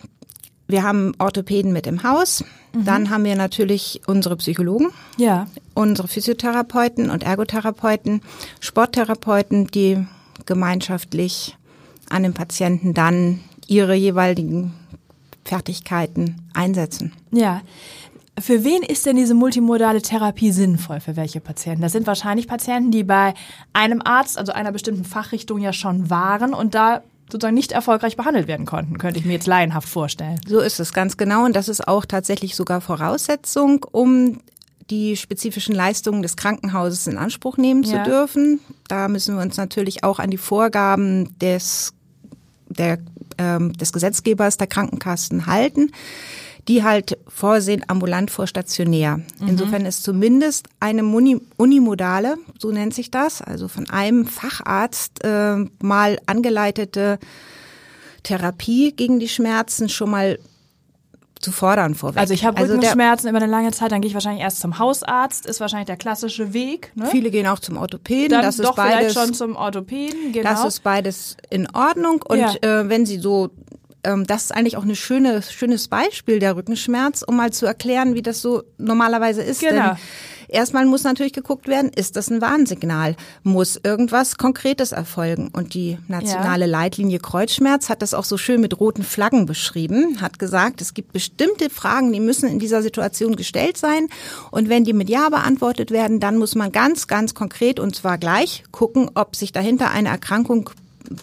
wir 0.68 0.82
haben 0.82 1.12
Orthopäden 1.18 1.72
mit 1.72 1.86
im 1.86 2.02
Haus. 2.02 2.44
Mhm. 2.72 2.84
Dann 2.84 3.10
haben 3.10 3.24
wir 3.24 3.36
natürlich 3.36 4.00
unsere 4.06 4.36
Psychologen, 4.36 4.88
ja. 5.16 5.46
unsere 5.74 6.08
Physiotherapeuten 6.08 7.10
und 7.10 7.22
Ergotherapeuten, 7.22 8.20
Sporttherapeuten, 8.60 9.68
die 9.68 10.04
gemeinschaftlich 10.44 11.56
an 12.08 12.22
den 12.22 12.34
Patienten 12.34 12.94
dann 12.94 13.40
ihre 13.66 13.94
jeweiligen 13.94 14.74
Fertigkeiten 15.44 16.42
einsetzen. 16.54 17.12
Ja. 17.30 17.62
Für 18.38 18.64
wen 18.64 18.82
ist 18.82 19.06
denn 19.06 19.16
diese 19.16 19.34
multimodale 19.34 20.02
Therapie 20.02 20.52
sinnvoll? 20.52 21.00
Für 21.00 21.16
welche 21.16 21.40
Patienten? 21.40 21.80
Das 21.80 21.92
sind 21.92 22.06
wahrscheinlich 22.06 22.46
Patienten, 22.46 22.90
die 22.90 23.02
bei 23.02 23.32
einem 23.72 24.02
Arzt, 24.04 24.36
also 24.36 24.52
einer 24.52 24.72
bestimmten 24.72 25.04
Fachrichtung 25.04 25.60
ja 25.60 25.72
schon 25.72 26.10
waren 26.10 26.52
und 26.52 26.74
da 26.74 27.02
sozusagen 27.30 27.54
nicht 27.54 27.72
erfolgreich 27.72 28.16
behandelt 28.16 28.46
werden 28.46 28.66
konnten, 28.66 28.98
könnte 28.98 29.18
ich 29.18 29.24
mir 29.24 29.32
jetzt 29.32 29.46
laienhaft 29.46 29.88
vorstellen. 29.88 30.38
So 30.46 30.60
ist 30.60 30.78
es 30.80 30.92
ganz 30.92 31.16
genau 31.16 31.44
und 31.44 31.56
das 31.56 31.68
ist 31.68 31.88
auch 31.88 32.04
tatsächlich 32.04 32.54
sogar 32.54 32.80
Voraussetzung, 32.80 33.84
um 33.90 34.40
die 34.90 35.16
spezifischen 35.16 35.74
Leistungen 35.74 36.22
des 36.22 36.36
Krankenhauses 36.36 37.06
in 37.06 37.18
Anspruch 37.18 37.56
nehmen 37.56 37.82
ja. 37.82 38.04
zu 38.04 38.10
dürfen. 38.10 38.60
Da 38.86 39.08
müssen 39.08 39.34
wir 39.34 39.42
uns 39.42 39.56
natürlich 39.56 40.04
auch 40.04 40.20
an 40.20 40.30
die 40.30 40.36
Vorgaben 40.36 41.36
des, 41.38 41.94
der, 42.68 42.98
ähm, 43.38 43.72
des 43.72 43.92
Gesetzgebers 43.92 44.58
der 44.58 44.68
Krankenkassen 44.68 45.46
halten 45.46 45.90
die 46.68 46.82
halt 46.82 47.18
vorsehen 47.28 47.84
ambulant 47.86 48.30
vor 48.30 48.46
stationär. 48.46 49.18
Mhm. 49.38 49.48
Insofern 49.48 49.86
ist 49.86 50.02
zumindest 50.02 50.68
eine 50.80 51.02
Muni 51.02 51.40
unimodale, 51.56 52.36
so 52.58 52.70
nennt 52.70 52.94
sich 52.94 53.10
das, 53.10 53.40
also 53.42 53.68
von 53.68 53.88
einem 53.90 54.26
Facharzt 54.26 55.24
äh, 55.24 55.56
mal 55.80 56.18
angeleitete 56.26 57.18
Therapie 58.22 58.92
gegen 58.92 59.20
die 59.20 59.28
Schmerzen 59.28 59.88
schon 59.88 60.10
mal 60.10 60.38
zu 61.40 61.52
fordern 61.52 61.94
vorweg. 61.94 62.18
Also 62.18 62.34
ich 62.34 62.44
habe 62.44 62.56
also 62.58 62.74
Rückenschmerzen 62.74 63.28
über 63.28 63.38
eine 63.38 63.46
lange 63.46 63.70
Zeit, 63.70 63.92
dann 63.92 64.00
gehe 64.00 64.08
ich 64.08 64.14
wahrscheinlich 64.14 64.42
erst 64.42 64.60
zum 64.60 64.78
Hausarzt, 64.78 65.46
ist 65.46 65.60
wahrscheinlich 65.60 65.86
der 65.86 65.96
klassische 65.96 66.52
Weg. 66.52 66.90
Ne? 66.94 67.06
Viele 67.06 67.30
gehen 67.30 67.46
auch 67.46 67.58
zum 67.58 67.76
Orthopäden. 67.76 68.30
Dann 68.30 68.42
das 68.42 68.56
doch 68.56 68.70
ist 68.70 68.76
beides, 68.76 69.12
vielleicht 69.12 69.14
schon 69.14 69.34
zum 69.34 69.54
Orthopäden, 69.54 70.32
genau. 70.32 70.50
Das 70.50 70.64
ist 70.64 70.82
beides 70.82 71.36
in 71.50 71.68
Ordnung 71.74 72.22
und 72.22 72.38
ja. 72.38 72.54
äh, 72.62 72.88
wenn 72.88 73.06
Sie 73.06 73.18
so 73.18 73.50
ähm, 74.06 74.26
das 74.26 74.44
ist 74.44 74.52
eigentlich 74.52 74.76
auch 74.76 74.84
ein 74.84 74.94
schöne, 74.94 75.42
schönes 75.42 75.88
Beispiel 75.88 76.38
der 76.38 76.56
Rückenschmerz, 76.56 77.22
um 77.22 77.36
mal 77.36 77.52
zu 77.52 77.66
erklären, 77.66 78.14
wie 78.14 78.22
das 78.22 78.40
so 78.40 78.62
normalerweise 78.78 79.42
ist. 79.42 79.60
Genau. 79.60 79.88
Denn 79.90 79.96
erstmal 80.48 80.86
muss 80.86 81.02
natürlich 81.02 81.32
geguckt 81.32 81.66
werden, 81.66 81.90
ist 81.94 82.16
das 82.16 82.30
ein 82.30 82.40
Warnsignal? 82.40 83.16
Muss 83.42 83.80
irgendwas 83.82 84.36
Konkretes 84.36 84.92
erfolgen? 84.92 85.50
Und 85.52 85.74
die 85.74 85.98
nationale 86.06 86.66
ja. 86.66 86.70
Leitlinie 86.70 87.18
Kreuzschmerz 87.18 87.88
hat 87.88 88.00
das 88.00 88.14
auch 88.14 88.24
so 88.24 88.38
schön 88.38 88.60
mit 88.60 88.78
roten 88.78 89.02
Flaggen 89.02 89.46
beschrieben, 89.46 90.20
hat 90.20 90.38
gesagt, 90.38 90.80
es 90.80 90.94
gibt 90.94 91.12
bestimmte 91.12 91.68
Fragen, 91.68 92.12
die 92.12 92.20
müssen 92.20 92.48
in 92.48 92.58
dieser 92.58 92.82
Situation 92.82 93.34
gestellt 93.34 93.76
sein. 93.76 94.08
Und 94.50 94.68
wenn 94.68 94.84
die 94.84 94.92
mit 94.92 95.08
Ja 95.08 95.28
beantwortet 95.28 95.90
werden, 95.90 96.20
dann 96.20 96.38
muss 96.38 96.54
man 96.54 96.70
ganz, 96.70 97.08
ganz 97.08 97.34
konkret 97.34 97.80
und 97.80 97.96
zwar 97.96 98.18
gleich 98.18 98.64
gucken, 98.70 99.10
ob 99.14 99.34
sich 99.34 99.52
dahinter 99.52 99.90
eine 99.90 100.10
Erkrankung 100.10 100.70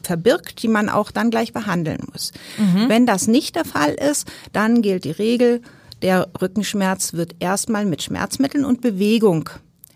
verbirgt, 0.02 0.63
die 0.63 0.68
man 0.68 0.90
auch 0.90 1.12
dann 1.12 1.30
gleich 1.30 1.54
behandeln 1.54 2.00
muss. 2.12 2.32
Mhm. 2.58 2.90
Wenn 2.90 3.06
das 3.06 3.28
nicht 3.28 3.56
der 3.56 3.66
Fall 3.66 3.94
ist, 3.94 4.32
dann 4.52 4.82
gilt 4.82 5.04
die 5.04 5.12
Regel, 5.12 5.62
der 6.02 6.30
Rückenschmerz 6.42 7.13
wird 7.13 7.36
erstmal 7.40 7.86
mit 7.86 8.04
Schmerzmitteln 8.04 8.66
und 8.66 8.82
Bewegung 8.82 9.50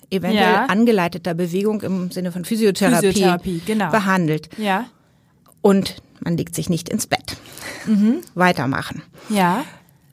eventuell 0.10 0.54
ja. 0.54 0.66
angeleiteter 0.68 1.34
Bewegung 1.34 1.82
im 1.82 2.12
Sinne 2.12 2.32
von 2.32 2.46
Physiotherapie, 2.46 3.08
Physiotherapie 3.08 3.62
genau. 3.66 3.92
behandelt. 3.92 4.50
Ja. 4.58 4.86
Und 5.62 5.98
man 6.22 6.38
legt 6.38 6.56
sich 6.56 6.70
nicht 6.70 6.90
ins 6.90 7.08
Bett. 7.08 7.38
Mhm. 7.86 8.22
Weitermachen. 8.36 9.02
Ja. 9.30 9.66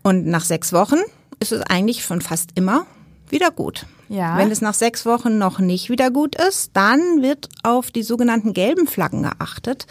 Und 0.03 0.27
nach 0.27 0.45
sechs 0.45 0.73
Wochen 0.73 0.99
ist 1.41 1.53
es 1.53 1.63
eigentlich 1.63 2.05
schon 2.05 2.21
fast 2.21 2.51
immer 2.57 2.87
wieder 3.29 3.51
gut. 3.51 3.87
Ja. 4.09 4.37
Wenn 4.37 4.51
es 4.51 4.61
nach 4.61 4.75
sechs 4.75 5.07
Wochen 5.07 5.39
noch 5.39 5.59
nicht 5.59 5.91
wieder 5.91 6.11
gut 6.11 6.37
ist, 6.37 6.71
dann 6.75 7.23
wird 7.23 7.49
auf 7.63 7.91
die 7.91 8.03
sogenannten 8.03 8.53
gelben 8.53 8.87
Flaggen 8.87 9.23
geachtet. 9.23 9.87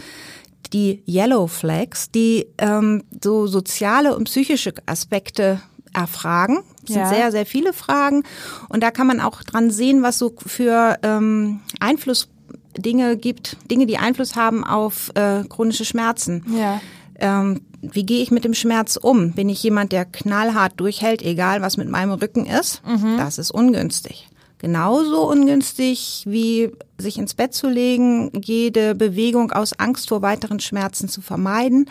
Die 0.72 1.04
Yellow 1.08 1.48
Flags, 1.48 2.10
die 2.10 2.48
ähm, 2.58 3.04
so 3.24 3.48
soziale 3.48 4.16
und 4.16 4.25
psychische 4.25 4.74
Aspekte 4.86 5.62
erfragen. 5.94 6.63
Das 6.86 6.96
ja. 6.96 7.08
sind 7.08 7.16
sehr, 7.16 7.32
sehr 7.32 7.46
viele 7.46 7.74
Fragen. 7.74 8.24
Und 8.70 8.82
da 8.82 8.92
kann 8.92 9.08
man 9.08 9.20
auch 9.20 9.44
dran 9.44 9.72
sehen, 9.72 10.02
was 10.02 10.18
so 10.18 10.34
für 10.46 10.98
ähm, 11.04 11.62
Einfluss 11.80 12.30
Dinge 12.78 13.18
gibt, 13.18 13.58
Dinge, 13.70 13.86
die 13.86 13.98
Einfluss 13.98 14.36
haben 14.36 14.63
auf 14.63 15.12
äh, 15.16 15.44
chronische 15.48 15.86
Schmerzen. 15.86 16.44
Ja. 16.58 16.82
Ähm, 17.20 17.62
wie 17.92 18.06
gehe 18.06 18.24
ich 18.24 18.32
mit 18.32 18.46
dem 18.46 18.54
Schmerz 18.54 18.96
um? 18.96 19.34
Bin 19.34 19.50
ich 19.50 19.62
jemand, 19.62 19.92
der 19.92 20.06
knallhart 20.06 20.74
durchhält, 20.78 21.22
egal 21.22 21.62
was 21.62 21.78
mit 21.78 21.90
meinem 21.90 22.13
Rücken 22.13 22.46
ist? 22.46 22.82
Mhm. 22.86 23.18
Das 23.18 23.38
ist 23.38 23.52
ungünstig. 23.52 24.30
Genauso 24.58 25.30
ungünstig 25.30 26.24
wie 26.25 26.72
sich 26.98 27.18
ins 27.18 27.34
Bett 27.34 27.54
zu 27.54 27.68
legen, 27.68 28.32
jede 28.42 28.96
Bewegung 28.96 29.52
aus 29.52 29.78
Angst 29.78 30.08
vor 30.08 30.22
weiteren 30.22 30.62
Schmerzen 30.62 31.10
zu 31.10 31.22
vermeiden 31.22 31.90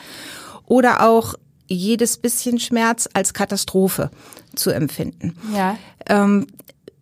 oder 0.64 1.06
auch 1.06 1.34
jedes 1.68 2.16
bisschen 2.16 2.58
Schmerz 2.58 3.08
als 3.12 3.34
Katastrophe 3.34 4.10
zu 4.54 4.70
empfinden. 4.70 5.36
Ja. 5.54 5.76
Ähm, 6.06 6.46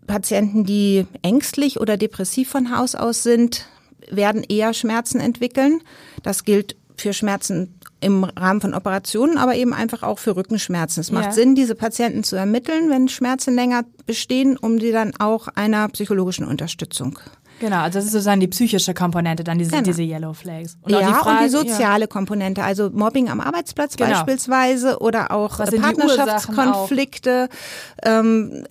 Patienten, 0.09 0.64
die 0.64 1.06
ängstlich 1.23 1.78
oder 1.78 1.97
depressiv 1.97 2.50
von 2.50 2.76
Haus 2.76 2.97
aus 2.97 3.23
sind, 3.23 3.66
werden 4.11 4.42
eher 4.42 4.75
Schmerzen 4.75 5.20
entwickeln. 5.20 5.82
Das 6.25 6.44
gilt 6.44 6.76
für 6.97 7.12
Schmerzen 7.12 7.79
im 8.00 8.25
Rahmen 8.25 8.61
von 8.61 8.75
Operationen, 8.75 9.38
aber 9.38 9.54
eben 9.54 9.75
einfach 9.75 10.02
auch 10.02 10.19
für 10.19 10.37
Rückenschmerzen. 10.37 11.00
Es 11.00 11.12
macht 11.12 11.26
ja. 11.26 11.33
Sinn, 11.33 11.54
diese 11.54 11.75
Patienten 11.75 12.25
zu 12.25 12.37
ermitteln, 12.37 12.90
wenn 12.90 13.09
Schmerzen 13.09 13.54
länger 13.54 13.85
bestehen, 14.07 14.57
um 14.57 14.80
sie 14.80 14.92
dann 14.92 15.12
auch 15.19 15.49
einer 15.49 15.88
psychologischen 15.88 16.47
Unterstützung 16.47 17.19
Genau, 17.61 17.80
also 17.80 17.99
das 17.99 18.07
ist 18.07 18.12
sozusagen 18.12 18.40
die 18.40 18.49
psychische 18.49 18.95
Komponente, 18.95 19.45
dann 19.45 19.59
diese, 19.59 19.71
genau. 19.71 19.83
diese 19.83 20.02
Yellow 20.02 20.33
Flags. 20.33 20.78
Und 20.80 20.92
ja, 20.92 21.00
die 21.00 21.12
Frage, 21.12 21.28
und 21.28 21.45
die 21.45 21.49
soziale 21.50 22.04
ja. 22.04 22.07
Komponente, 22.07 22.64
also 22.64 22.88
Mobbing 22.90 23.28
am 23.28 23.40
Arbeitsplatz 23.40 23.97
genau. 23.97 24.11
beispielsweise 24.11 24.99
oder 24.99 25.30
auch 25.30 25.59
Partnerschaftskonflikte, 25.59 27.49
auch? 27.50 28.09
Ähm, 28.09 28.64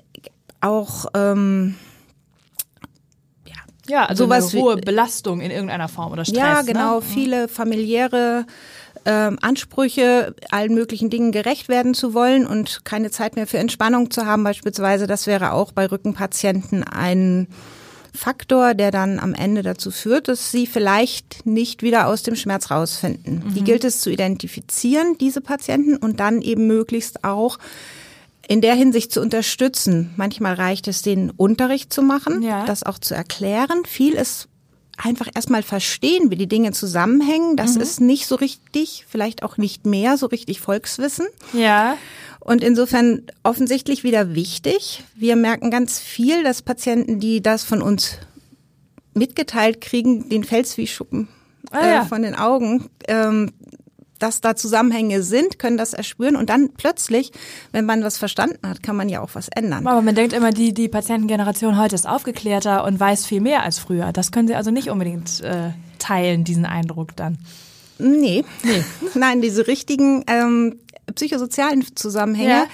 auch 0.60 1.06
ähm, 1.14 1.76
ja, 3.88 4.06
also 4.06 4.26
sowas 4.26 4.54
eine 4.54 4.62
hohe 4.62 4.78
Belastung 4.78 5.40
in 5.42 5.52
irgendeiner 5.52 5.88
Form 5.88 6.12
oder 6.12 6.26
Stress. 6.26 6.38
Ja, 6.38 6.62
genau, 6.64 6.96
ne? 6.96 7.02
viele 7.02 7.48
familiäre 7.48 8.46
ähm, 9.06 9.38
Ansprüche, 9.42 10.36
allen 10.52 10.74
möglichen 10.74 11.10
Dingen 11.10 11.32
gerecht 11.32 11.70
werden 11.70 11.94
zu 11.94 12.14
wollen 12.14 12.46
und 12.46 12.86
keine 12.86 13.12
Zeit 13.12 13.36
mehr 13.36 13.48
für 13.48 13.58
Entspannung 13.58 14.12
zu 14.12 14.26
haben 14.26 14.44
beispielsweise. 14.44 15.08
Das 15.08 15.28
wäre 15.28 15.54
auch 15.54 15.72
bei 15.72 15.86
Rückenpatienten 15.86 16.84
ein 16.84 17.48
Faktor, 18.14 18.74
der 18.74 18.92
dann 18.92 19.20
am 19.20 19.34
Ende 19.34 19.62
dazu 19.62 19.92
führt, 19.92 20.28
dass 20.28 20.52
sie 20.52 20.68
vielleicht 20.68 21.46
nicht 21.46 21.84
wieder 21.84 22.08
aus 22.08 22.24
dem 22.24 22.36
Schmerz 22.36 22.72
rausfinden. 22.72 23.44
Mhm. 23.46 23.54
Die 23.54 23.64
gilt 23.64 23.84
es 23.84 24.02
zu 24.02 24.10
identifizieren, 24.10 25.18
diese 25.20 25.42
Patienten, 25.42 25.96
und 25.96 26.20
dann 26.20 26.42
eben 26.42 26.68
möglichst 26.68 27.24
auch 27.24 27.60
in 28.48 28.62
der 28.62 28.74
Hinsicht 28.74 29.12
zu 29.12 29.22
unterstützen. 29.22 30.12
Manchmal 30.18 30.56
reicht 30.56 30.88
es, 30.88 31.04
den 31.04 31.30
Unterricht 31.30 31.94
zu 31.94 32.02
machen, 32.02 32.42
ja. 32.42 32.66
das 32.66 32.84
auch 32.84 32.98
zu 32.98 33.14
erklären. 33.14 33.84
Viel 33.86 34.14
ist 34.14 34.49
einfach 35.04 35.28
erstmal 35.34 35.64
verstehen, 35.64 36.30
wie 36.30 36.36
die 36.36 36.48
Dinge 36.48 36.72
zusammenhängen. 36.72 37.56
Das 37.56 37.76
mhm. 37.76 37.82
ist 37.82 38.02
nicht 38.02 38.28
so 38.28 38.36
richtig, 38.36 39.06
vielleicht 39.08 39.44
auch 39.44 39.58
nicht 39.58 39.86
mehr 39.86 40.18
so 40.18 40.28
richtig 40.28 40.60
Volkswissen. 40.60 41.28
Ja. 41.54 41.98
Und 42.40 42.64
insofern 42.64 43.24
offensichtlich 43.44 44.04
wieder 44.04 44.34
wichtig. 44.34 45.04
Wir 45.16 45.36
merken 45.36 45.72
ganz 45.72 46.00
viel, 46.00 46.44
dass 46.44 46.62
Patienten, 46.62 47.20
die 47.20 47.42
das 47.42 47.64
von 47.64 47.82
uns 47.82 48.18
mitgeteilt 49.14 49.82
kriegen, 49.82 50.30
den 50.30 50.44
Fels 50.44 50.78
wie 50.78 50.88
Schuppen 50.88 51.28
ah, 51.72 51.80
äh, 51.80 51.94
ja. 51.96 52.06
von 52.06 52.22
den 52.22 52.36
Augen. 52.36 52.90
Ähm, 53.08 53.52
dass 54.20 54.42
da 54.42 54.56
Zusammenhänge 54.56 55.24
sind, 55.24 55.60
können 55.60 55.78
das 55.78 55.94
erspüren 55.94 56.36
und 56.36 56.50
dann 56.50 56.70
plötzlich, 56.78 57.32
wenn 57.72 57.86
man 57.86 58.04
was 58.04 58.18
verstanden 58.18 58.68
hat, 58.68 58.84
kann 58.84 58.96
man 58.96 59.10
ja 59.10 59.22
auch 59.22 59.32
was 59.34 59.48
ändern. 59.50 59.88
Aber 59.88 60.02
man 60.02 60.16
denkt 60.16 60.34
immer, 60.34 60.52
die, 60.52 60.74
die 60.74 60.88
Patientengeneration 60.88 61.80
heute 61.80 61.96
ist 61.96 62.08
aufgeklärter 62.08 62.84
und 62.84 63.00
weiß 63.00 63.26
viel 63.26 63.42
mehr 63.42 63.64
als 63.64 63.80
früher. 63.80 64.12
Das 64.14 64.32
können 64.32 64.48
Sie 64.48 64.56
also 64.56 64.72
nicht 64.72 64.90
unbedingt 64.90 65.42
äh, 65.42 65.72
teilen, 65.98 66.44
diesen 66.44 66.66
Eindruck 66.66 67.16
dann. 67.16 67.38
Nee. 67.98 68.44
nee. 68.64 68.84
Nein, 69.14 69.42
diese 69.42 69.68
richtigen 69.68 70.24
ähm, 70.28 70.80
psychosozialen 71.16 71.86
Zusammenhänge, 71.96 72.50
ja. 72.50 72.68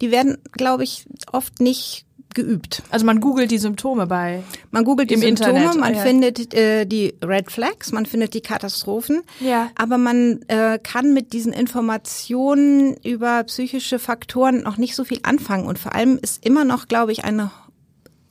die 0.00 0.10
werden, 0.10 0.38
glaube 0.52 0.84
ich, 0.84 1.06
oft 1.30 1.60
nicht 1.60 2.06
geübt. 2.34 2.82
Also 2.90 3.06
man 3.06 3.20
googelt 3.20 3.50
die 3.50 3.58
Symptome 3.58 4.06
bei. 4.06 4.42
Man 4.70 4.84
googelt 4.84 5.10
die 5.10 5.16
Symptome, 5.16 5.58
Internet. 5.58 5.80
man 5.80 5.94
ja. 5.94 6.00
findet 6.00 6.54
äh, 6.54 6.84
die 6.84 7.14
Red 7.24 7.50
Flags, 7.50 7.92
man 7.92 8.06
findet 8.06 8.34
die 8.34 8.40
Katastrophen. 8.40 9.22
Ja. 9.40 9.70
Aber 9.76 9.98
man 9.98 10.42
äh, 10.48 10.78
kann 10.82 11.12
mit 11.12 11.32
diesen 11.32 11.52
Informationen 11.52 12.96
über 12.98 13.44
psychische 13.44 13.98
Faktoren 13.98 14.62
noch 14.62 14.76
nicht 14.76 14.94
so 14.94 15.04
viel 15.04 15.20
anfangen. 15.22 15.66
Und 15.66 15.78
vor 15.78 15.94
allem 15.94 16.18
ist 16.20 16.44
immer 16.44 16.64
noch, 16.64 16.88
glaube 16.88 17.12
ich, 17.12 17.24
eine 17.24 17.50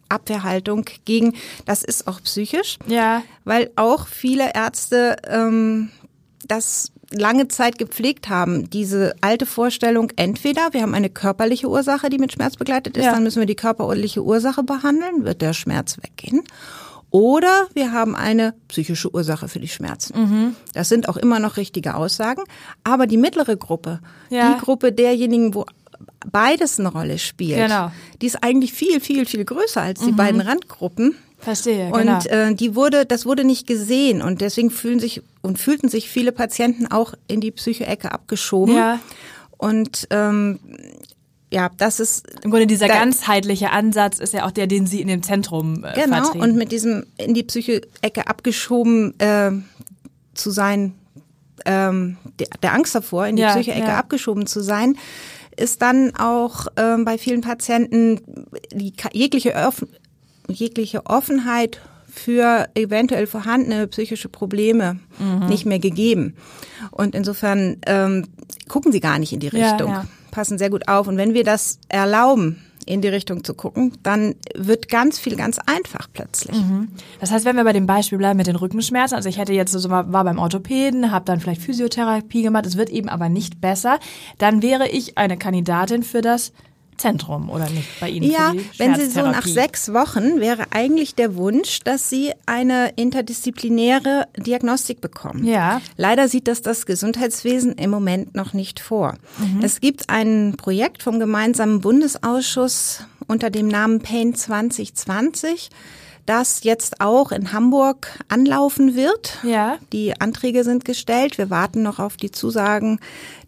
Abwehrhaltung 0.09 0.85
gegen, 1.05 1.33
das 1.65 1.83
ist 1.83 2.07
auch 2.07 2.21
psychisch. 2.21 2.77
Ja. 2.87 3.23
Weil 3.45 3.71
auch 3.75 4.07
viele 4.07 4.53
Ärzte 4.53 5.15
ähm, 5.27 5.89
das 6.47 6.91
lange 7.11 7.47
Zeit 7.47 7.77
gepflegt 7.77 8.29
haben, 8.29 8.69
diese 8.69 9.15
alte 9.21 9.45
Vorstellung, 9.45 10.11
entweder 10.15 10.73
wir 10.73 10.81
haben 10.81 10.93
eine 10.93 11.09
körperliche 11.09 11.67
Ursache, 11.67 12.09
die 12.09 12.17
mit 12.17 12.31
Schmerz 12.31 12.55
begleitet 12.55 12.97
ist, 12.97 13.05
ja. 13.05 13.11
dann 13.11 13.23
müssen 13.23 13.39
wir 13.39 13.45
die 13.45 13.55
körperliche 13.55 14.23
Ursache 14.23 14.63
behandeln, 14.63 15.25
wird 15.25 15.41
der 15.41 15.53
Schmerz 15.53 15.97
weggehen. 16.01 16.43
Oder 17.11 17.67
wir 17.73 17.91
haben 17.91 18.15
eine 18.15 18.53
psychische 18.69 19.13
Ursache 19.13 19.49
für 19.49 19.59
die 19.59 19.67
Schmerzen. 19.67 20.17
Mhm. 20.17 20.55
Das 20.73 20.87
sind 20.87 21.09
auch 21.09 21.17
immer 21.17 21.39
noch 21.39 21.57
richtige 21.57 21.95
Aussagen. 21.95 22.41
Aber 22.85 23.05
die 23.05 23.17
mittlere 23.17 23.57
Gruppe, 23.57 23.99
ja. 24.29 24.53
die 24.53 24.61
Gruppe 24.61 24.93
derjenigen, 24.93 25.53
wo 25.53 25.65
beides 26.25 26.79
eine 26.79 26.87
Rolle 26.87 27.19
spielt, 27.19 27.67
genau. 27.67 27.91
die 28.21 28.27
ist 28.27 28.41
eigentlich 28.41 28.71
viel, 28.71 29.01
viel, 29.01 29.25
viel 29.25 29.43
größer 29.43 29.81
als 29.81 29.99
die 29.99 30.13
mhm. 30.13 30.15
beiden 30.15 30.41
Randgruppen. 30.41 31.15
Verstehe. 31.41 31.91
Und 31.91 32.01
genau. 32.01 32.19
äh, 32.25 32.53
die 32.53 32.75
wurde, 32.75 33.05
das 33.05 33.25
wurde 33.25 33.43
nicht 33.43 33.67
gesehen 33.67 34.21
und 34.21 34.41
deswegen 34.41 34.69
fühlen 34.69 34.99
sich 34.99 35.23
und 35.41 35.57
fühlten 35.57 35.89
sich 35.89 36.09
viele 36.09 36.31
Patienten 36.31 36.87
auch 36.87 37.13
in 37.27 37.41
die 37.41 37.51
Psychoecke 37.51 38.11
abgeschoben. 38.11 38.75
Ja. 38.75 38.99
Und 39.57 40.07
ähm, 40.11 40.59
ja, 41.51 41.69
das 41.77 41.99
ist 41.99 42.25
im 42.43 42.51
Grunde 42.51 42.67
dieser 42.67 42.87
da, 42.87 42.93
ganzheitliche 42.93 43.71
Ansatz 43.71 44.19
ist 44.19 44.33
ja 44.33 44.45
auch 44.45 44.51
der, 44.51 44.67
den 44.67 44.87
Sie 44.87 45.01
in 45.01 45.07
dem 45.07 45.21
Zentrum 45.21 45.83
äh, 45.83 45.93
genau 45.93 46.17
vertreten. 46.17 46.41
und 46.41 46.55
mit 46.55 46.71
diesem 46.71 47.05
in 47.17 47.33
die 47.33 47.43
Psychoecke 47.43 48.27
abgeschoben 48.27 49.19
äh, 49.19 49.51
zu 50.33 50.51
sein, 50.51 50.93
ähm, 51.65 52.17
der, 52.39 52.47
der 52.61 52.73
Angst 52.73 52.95
davor, 52.95 53.27
in 53.27 53.35
die 53.35 53.41
ja, 53.41 53.53
Psychoecke 53.55 53.87
ja. 53.87 53.97
abgeschoben 53.97 54.45
zu 54.45 54.61
sein, 54.61 54.97
ist 55.57 55.81
dann 55.81 56.15
auch 56.15 56.67
ähm, 56.77 57.03
bei 57.03 57.17
vielen 57.17 57.41
Patienten 57.41 58.21
die 58.71 58.93
jegliche 59.11 59.53
jegliche 60.51 61.05
Offenheit 61.05 61.79
für 62.11 62.67
eventuell 62.75 63.25
vorhandene 63.25 63.87
psychische 63.87 64.29
Probleme 64.29 64.99
mhm. 65.17 65.47
nicht 65.47 65.65
mehr 65.65 65.79
gegeben. 65.79 66.35
Und 66.91 67.15
insofern 67.15 67.77
ähm, 67.85 68.27
gucken 68.67 68.91
sie 68.91 68.99
gar 68.99 69.17
nicht 69.17 69.31
in 69.33 69.39
die 69.39 69.47
Richtung. 69.47 69.91
Ja, 69.91 70.01
ja. 70.01 70.07
passen 70.31 70.57
sehr 70.57 70.69
gut 70.69 70.87
auf. 70.87 71.07
Und 71.07 71.17
wenn 71.17 71.33
wir 71.33 71.43
das 71.43 71.79
erlauben, 71.87 72.61
in 72.85 73.01
die 73.01 73.07
Richtung 73.07 73.43
zu 73.43 73.53
gucken, 73.53 73.93
dann 74.03 74.35
wird 74.55 74.89
ganz 74.89 75.19
viel 75.19 75.35
ganz 75.35 75.59
einfach 75.65 76.07
plötzlich. 76.11 76.57
Mhm. 76.57 76.89
Das 77.19 77.31
heißt, 77.31 77.45
wenn 77.45 77.55
wir 77.55 77.63
bei 77.63 77.73
dem 77.73 77.85
Beispiel 77.85 78.17
bleiben 78.17 78.37
mit 78.37 78.47
den 78.47 78.55
Rückenschmerzen, 78.55 79.15
also 79.15 79.29
ich 79.29 79.37
hätte 79.37 79.53
jetzt 79.53 79.71
so 79.71 79.89
war 79.89 80.05
beim 80.05 80.39
Orthopäden, 80.39 81.11
habe 81.11 81.25
dann 81.25 81.39
vielleicht 81.39 81.61
Physiotherapie 81.61 82.41
gemacht, 82.41 82.65
es 82.65 82.77
wird 82.77 82.89
eben 82.89 83.09
aber 83.09 83.29
nicht 83.29 83.61
besser, 83.61 83.99
dann 84.39 84.61
wäre 84.61 84.89
ich 84.89 85.17
eine 85.17 85.37
Kandidatin 85.37 86.03
für 86.03 86.21
das 86.21 86.53
Zentrum 87.01 87.49
oder 87.49 87.69
nicht 87.69 87.99
bei 87.99 88.09
Ihnen? 88.09 88.29
Ja, 88.29 88.53
wenn 88.77 88.95
Sie 88.95 89.07
so 89.07 89.21
nach 89.21 89.45
sechs 89.45 89.91
Wochen 89.91 90.39
wäre 90.39 90.65
eigentlich 90.69 91.15
der 91.15 91.35
Wunsch, 91.35 91.79
dass 91.79 92.09
Sie 92.09 92.31
eine 92.45 92.93
interdisziplinäre 92.95 94.27
Diagnostik 94.37 95.01
bekommen. 95.01 95.45
Ja. 95.45 95.81
Leider 95.97 96.27
sieht 96.27 96.47
das 96.47 96.61
das 96.61 96.85
Gesundheitswesen 96.85 97.73
im 97.73 97.89
Moment 97.89 98.35
noch 98.35 98.53
nicht 98.53 98.79
vor. 98.79 99.15
Mhm. 99.39 99.63
Es 99.63 99.81
gibt 99.81 100.09
ein 100.09 100.55
Projekt 100.57 101.01
vom 101.01 101.19
gemeinsamen 101.19 101.81
Bundesausschuss 101.81 103.03
unter 103.27 103.49
dem 103.49 103.67
Namen 103.67 103.99
Pain 103.99 104.35
2020 104.35 105.69
das 106.25 106.63
jetzt 106.63 107.01
auch 107.01 107.31
in 107.31 107.53
Hamburg 107.53 108.19
anlaufen 108.27 108.95
wird. 108.95 109.39
Ja. 109.43 109.77
Die 109.91 110.19
Anträge 110.19 110.63
sind 110.63 110.85
gestellt. 110.85 111.37
Wir 111.37 111.49
warten 111.49 111.81
noch 111.81 111.99
auf 111.99 112.17
die 112.17 112.31
Zusagen 112.31 112.99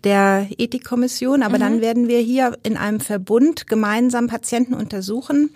der 0.03 0.48
Ethikkommission, 0.58 1.44
aber 1.44 1.58
mhm. 1.58 1.62
dann 1.62 1.82
werden 1.82 2.08
wir 2.08 2.20
hier 2.20 2.58
in 2.63 2.77
einem 2.77 3.00
Verbund 3.00 3.68
gemeinsam 3.68 4.27
Patienten 4.27 4.74
untersuchen, 4.74 5.56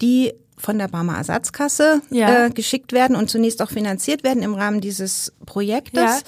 die 0.00 0.32
von 0.60 0.78
der 0.78 0.88
Barmer 0.88 1.16
Ersatzkasse 1.16 2.02
ja. 2.10 2.46
äh, 2.46 2.50
geschickt 2.50 2.92
werden 2.92 3.16
und 3.16 3.30
zunächst 3.30 3.62
auch 3.62 3.70
finanziert 3.70 4.22
werden 4.22 4.42
im 4.42 4.54
Rahmen 4.54 4.80
dieses 4.80 5.32
Projektes. 5.46 6.02
Ja. 6.02 6.18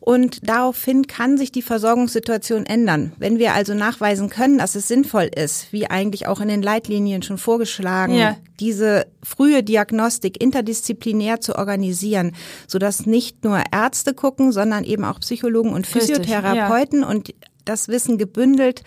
Und 0.00 0.48
daraufhin 0.48 1.06
kann 1.06 1.36
sich 1.36 1.52
die 1.52 1.62
Versorgungssituation 1.62 2.66
ändern. 2.66 3.12
Wenn 3.18 3.38
wir 3.38 3.54
also 3.54 3.74
nachweisen 3.74 4.30
können, 4.30 4.58
dass 4.58 4.74
es 4.74 4.88
sinnvoll 4.88 5.30
ist, 5.34 5.72
wie 5.72 5.88
eigentlich 5.88 6.26
auch 6.26 6.40
in 6.40 6.48
den 6.48 6.62
Leitlinien 6.62 7.22
schon 7.22 7.38
vorgeschlagen, 7.38 8.14
ja. 8.14 8.36
diese 8.60 9.06
frühe 9.22 9.62
Diagnostik 9.62 10.40
interdisziplinär 10.42 11.40
zu 11.40 11.56
organisieren, 11.56 12.32
sodass 12.66 13.06
nicht 13.06 13.44
nur 13.44 13.62
Ärzte 13.72 14.14
gucken, 14.14 14.52
sondern 14.52 14.84
eben 14.84 15.04
auch 15.04 15.20
Psychologen 15.20 15.72
und 15.72 15.86
Physiotherapeuten 15.86 17.02
ja. 17.02 17.08
und 17.08 17.34
das 17.64 17.88
Wissen 17.88 18.18
gebündelt 18.18 18.82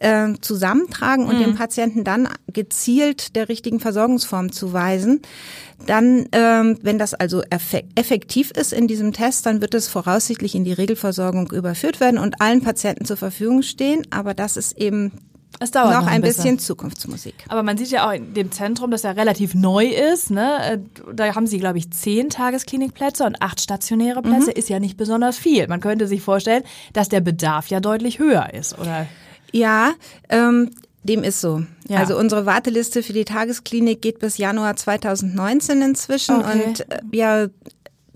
äh, 0.00 0.32
zusammentragen 0.40 1.26
und 1.26 1.36
mhm. 1.36 1.44
dem 1.44 1.54
Patienten 1.54 2.04
dann 2.04 2.28
gezielt 2.52 3.36
der 3.36 3.48
richtigen 3.48 3.80
Versorgungsform 3.80 4.50
zuweisen. 4.50 5.22
Dann, 5.86 6.26
ähm, 6.32 6.78
wenn 6.82 6.98
das 6.98 7.14
also 7.14 7.42
effektiv 7.50 8.50
ist 8.50 8.72
in 8.72 8.86
diesem 8.86 9.12
Test, 9.12 9.46
dann 9.46 9.60
wird 9.60 9.74
es 9.74 9.88
voraussichtlich 9.88 10.54
in 10.54 10.64
die 10.64 10.72
Regelversorgung 10.72 11.50
überführt 11.52 12.00
werden 12.00 12.18
und 12.18 12.40
allen 12.40 12.62
Patienten 12.62 13.04
zur 13.04 13.16
Verfügung 13.16 13.62
stehen. 13.62 14.06
Aber 14.10 14.34
das 14.34 14.56
ist 14.56 14.76
eben 14.76 15.12
es 15.58 15.72
dauert 15.72 15.92
noch, 15.92 16.00
noch 16.00 16.06
ein, 16.06 16.14
ein 16.14 16.20
bisschen. 16.22 16.44
bisschen 16.44 16.58
Zukunftsmusik. 16.58 17.34
Aber 17.48 17.62
man 17.62 17.76
sieht 17.76 17.90
ja 17.90 18.08
auch 18.08 18.12
in 18.12 18.32
dem 18.34 18.50
Zentrum, 18.52 18.90
das 18.90 19.02
ja 19.02 19.10
relativ 19.10 19.54
neu 19.54 19.86
ist. 19.86 20.30
Ne? 20.30 20.56
Äh, 20.62 20.78
da 21.14 21.34
haben 21.34 21.46
sie, 21.46 21.58
glaube 21.58 21.78
ich, 21.78 21.90
zehn 21.90 22.30
Tagesklinikplätze 22.30 23.24
und 23.24 23.42
acht 23.42 23.60
stationäre 23.60 24.22
Plätze. 24.22 24.50
Mhm. 24.50 24.56
Ist 24.56 24.68
ja 24.68 24.78
nicht 24.78 24.96
besonders 24.96 25.36
viel. 25.36 25.66
Man 25.68 25.80
könnte 25.80 26.06
sich 26.06 26.22
vorstellen, 26.22 26.62
dass 26.92 27.08
der 27.08 27.20
Bedarf 27.20 27.68
ja 27.68 27.80
deutlich 27.80 28.18
höher 28.18 28.54
ist, 28.54 28.78
oder? 28.78 29.06
Ja, 29.52 29.92
ähm, 30.28 30.70
dem 31.02 31.22
ist 31.22 31.40
so. 31.40 31.62
Ja. 31.88 31.98
Also 31.98 32.16
unsere 32.18 32.46
Warteliste 32.46 33.02
für 33.02 33.12
die 33.12 33.24
Tagesklinik 33.24 34.02
geht 34.02 34.18
bis 34.18 34.38
Januar 34.38 34.76
2019 34.76 35.82
inzwischen 35.82 36.36
okay. 36.36 36.64
und 36.64 36.90
äh, 36.90 37.00
wir 37.10 37.50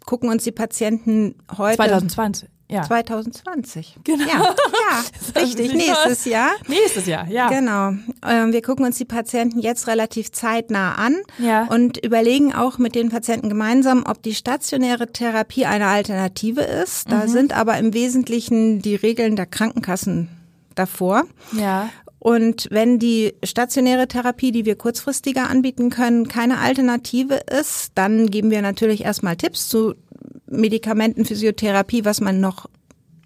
gucken 0.04 0.28
uns 0.28 0.44
die 0.44 0.52
Patienten 0.52 1.34
heute 1.56 1.76
2020. 1.76 2.48
Ja. 2.70 2.82
2020. 2.82 3.98
Genau. 4.04 4.26
Ja, 4.26 4.36
ja 4.36 5.02
richtig. 5.40 5.74
Nächstes 5.74 6.24
Jahr. 6.24 6.50
Nächstes 6.66 7.06
Jahr, 7.06 7.28
ja. 7.28 7.48
Genau. 7.48 7.92
Ähm, 8.26 8.52
wir 8.52 8.62
gucken 8.62 8.86
uns 8.86 8.96
die 8.96 9.04
Patienten 9.04 9.60
jetzt 9.60 9.86
relativ 9.86 10.32
zeitnah 10.32 10.94
an 10.94 11.16
ja. 11.38 11.64
und 11.64 11.98
überlegen 11.98 12.54
auch 12.54 12.78
mit 12.78 12.94
den 12.94 13.10
Patienten 13.10 13.48
gemeinsam, 13.48 14.04
ob 14.06 14.22
die 14.22 14.34
stationäre 14.34 15.12
Therapie 15.12 15.66
eine 15.66 15.86
Alternative 15.86 16.62
ist. 16.62 17.10
Da 17.10 17.24
mhm. 17.24 17.28
sind 17.28 17.52
aber 17.52 17.78
im 17.78 17.92
Wesentlichen 17.92 18.80
die 18.80 18.96
Regeln 18.96 19.36
der 19.36 19.46
Krankenkassen 19.46 20.30
davor. 20.74 21.24
Ja. 21.52 21.90
Und 22.18 22.68
wenn 22.70 22.98
die 22.98 23.34
stationäre 23.44 24.08
Therapie, 24.08 24.50
die 24.50 24.64
wir 24.64 24.76
kurzfristiger 24.76 25.50
anbieten 25.50 25.90
können, 25.90 26.26
keine 26.26 26.58
Alternative 26.58 27.34
ist, 27.34 27.92
dann 27.94 28.30
geben 28.30 28.50
wir 28.50 28.62
natürlich 28.62 29.04
erstmal 29.04 29.36
Tipps 29.36 29.68
zu 29.68 29.94
Medikamentenphysiotherapie, 30.46 32.06
was 32.06 32.22
man 32.22 32.40
noch 32.40 32.70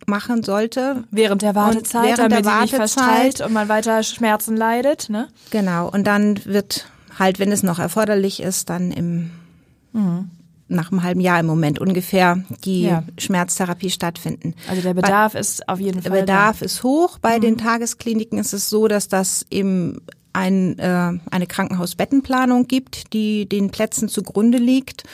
machen 0.07 0.43
sollte. 0.43 1.05
Während 1.13 1.43
der 1.43 1.55
Wartezeit, 1.55 2.05
während 2.05 2.19
damit 2.33 2.45
der 2.45 2.45
Wartezeit. 2.45 2.63
nicht 2.63 2.75
verstreicht 2.75 3.41
und 3.41 3.53
man 3.53 3.69
weiter 3.69 4.03
Schmerzen 4.03 4.57
leidet. 4.57 5.11
Ne? 5.11 5.29
Genau. 5.51 5.89
Und 5.89 6.07
dann 6.07 6.45
wird 6.45 6.89
halt, 7.19 7.39
wenn 7.39 7.53
es 7.53 7.63
noch 7.63 7.79
erforderlich 7.79 8.43
ist, 8.43 8.69
dann 8.69 8.91
im 8.91 9.31
mhm 9.93 10.31
nach 10.69 10.93
einem 10.93 11.03
halben 11.03 11.21
Jahr 11.21 11.41
im 11.41 11.47
Moment 11.47 11.79
ungefähr 11.79 12.43
die 12.65 12.83
ja. 12.83 13.03
Schmerztherapie 13.19 13.91
stattfinden. 13.91 14.55
Also 14.69 14.83
der 14.83 14.95
Bedarf 14.95 15.33
Bei, 15.33 15.41
ist 15.41 15.69
auf 15.69 15.81
jeden 15.81 16.03
Fall. 16.03 16.13
Der 16.13 16.21
Bedarf 16.21 16.59
da. 16.61 16.65
ist 16.65 16.83
hoch. 16.83 17.19
Bei 17.19 17.39
mhm. 17.39 17.43
den 17.43 17.59
Tageskliniken 17.59 18.39
ist 18.39 18.53
es 18.53 18.69
so, 18.69 18.89
dass 18.89 19.09
das 19.09 19.47
eben 19.51 20.01
ein, 20.33 20.79
äh, 20.79 21.19
eine 21.31 21.47
Krankenhausbettenplanung 21.47 22.69
gibt, 22.69 23.13
die 23.13 23.49
den 23.49 23.71
Plätzen 23.71 24.09
zugrunde 24.09 24.59
liegt. 24.59 25.05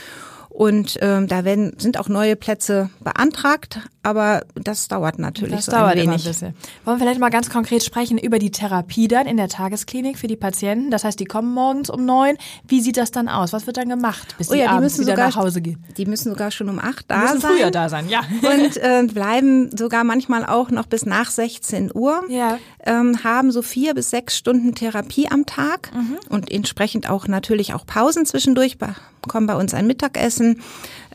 Und 0.55 0.99
ähm, 1.01 1.27
da 1.27 1.45
werden, 1.45 1.73
sind 1.79 1.99
auch 1.99 2.09
neue 2.09 2.37
Plätze 2.37 2.89
beantragt, 3.01 3.81
aber 4.05 4.43
das 4.55 4.87
dauert 4.87 5.19
natürlich 5.19 5.57
das 5.57 5.67
so 5.67 5.73
dauert 5.73 5.97
ein 5.97 5.97
wenig. 5.97 6.05
Immer 6.05 6.15
ein 6.15 6.23
bisschen. 6.23 6.55
Wollen 6.85 6.99
wir 6.99 7.05
vielleicht 7.05 7.19
mal 7.19 7.31
ganz 7.31 7.51
konkret 7.51 7.83
sprechen 7.83 8.19
über 8.19 8.39
die 8.39 8.53
Therapie 8.53 9.09
dann 9.09 9.27
in 9.27 9.37
der 9.37 9.49
Tagesklinik 9.49 10.17
für 10.17 10.29
die 10.29 10.37
Patienten? 10.37 10.93
Das 10.93 11.03
heißt, 11.03 11.19
die 11.19 11.25
kommen 11.25 11.53
morgens 11.53 11.91
um 11.91 12.05
neun. 12.05 12.37
Wie 12.69 12.81
sieht 12.81 12.99
das 12.99 13.11
dann 13.11 13.29
aus? 13.29 13.53
Was 13.53 13.67
wird 13.67 13.79
dann 13.79 13.89
gemacht, 13.89 14.37
bis 14.39 14.49
oh 14.49 14.55
ja, 14.55 14.63
die, 14.63 14.69
abends 14.69 14.97
wieder 15.01 15.15
sogar, 15.15 15.27
nach 15.27 15.37
Hause 15.37 15.61
gehen? 15.61 15.83
Die 15.97 16.07
müssen 16.07 16.31
sogar 16.31 16.53
schon 16.53 16.69
um 16.69 16.79
acht 16.79 17.07
da 17.09 17.17
die 17.17 17.23
müssen 17.23 17.41
sein. 17.41 17.51
früher 17.57 17.71
da 17.73 17.89
sein, 17.89 18.09
ja. 18.09 18.21
Und 18.43 18.77
äh, 18.77 19.03
bleiben 19.13 19.77
sogar 19.77 20.05
manchmal 20.05 20.47
auch 20.47 20.71
noch 20.71 20.87
bis 20.87 21.05
nach 21.05 21.31
16 21.31 21.91
Uhr. 21.93 22.23
Ja. 22.29 22.59
Ähm, 22.85 23.25
haben 23.25 23.51
so 23.51 23.63
vier 23.63 23.95
bis 23.95 24.11
sechs 24.11 24.37
Stunden 24.37 24.77
Therapie 24.77 25.29
am 25.29 25.47
Tag 25.47 25.91
mhm. 25.95 26.19
und 26.29 26.53
entsprechend 26.53 27.11
auch 27.11 27.27
natürlich 27.27 27.75
auch 27.75 27.87
Pausen 27.87 28.25
zwischendurch. 28.25 28.77
Kommen 29.27 29.47
bei 29.47 29.57
uns 29.57 29.73
ein 29.73 29.87
Mittagessen, 29.87 30.44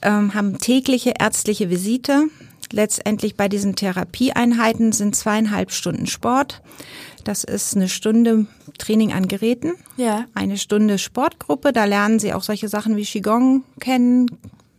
ähm, 0.01 0.33
haben 0.33 0.57
tägliche 0.59 1.13
ärztliche 1.19 1.69
Visite 1.69 2.27
letztendlich 2.71 3.35
bei 3.35 3.47
diesen 3.47 3.75
Therapieeinheiten 3.75 4.91
sind 4.91 5.15
zweieinhalb 5.15 5.71
Stunden 5.71 6.07
Sport. 6.07 6.61
Das 7.23 7.43
ist 7.43 7.75
eine 7.75 7.89
Stunde 7.89 8.45
Training 8.77 9.11
an 9.11 9.27
Geräten, 9.27 9.73
ja. 9.97 10.25
eine 10.33 10.57
Stunde 10.57 10.97
Sportgruppe. 10.97 11.73
Da 11.73 11.85
lernen 11.85 12.19
Sie 12.19 12.33
auch 12.33 12.43
solche 12.43 12.69
Sachen 12.69 12.95
wie 12.95 13.03
Qigong 13.03 13.63
kennen, 13.79 14.31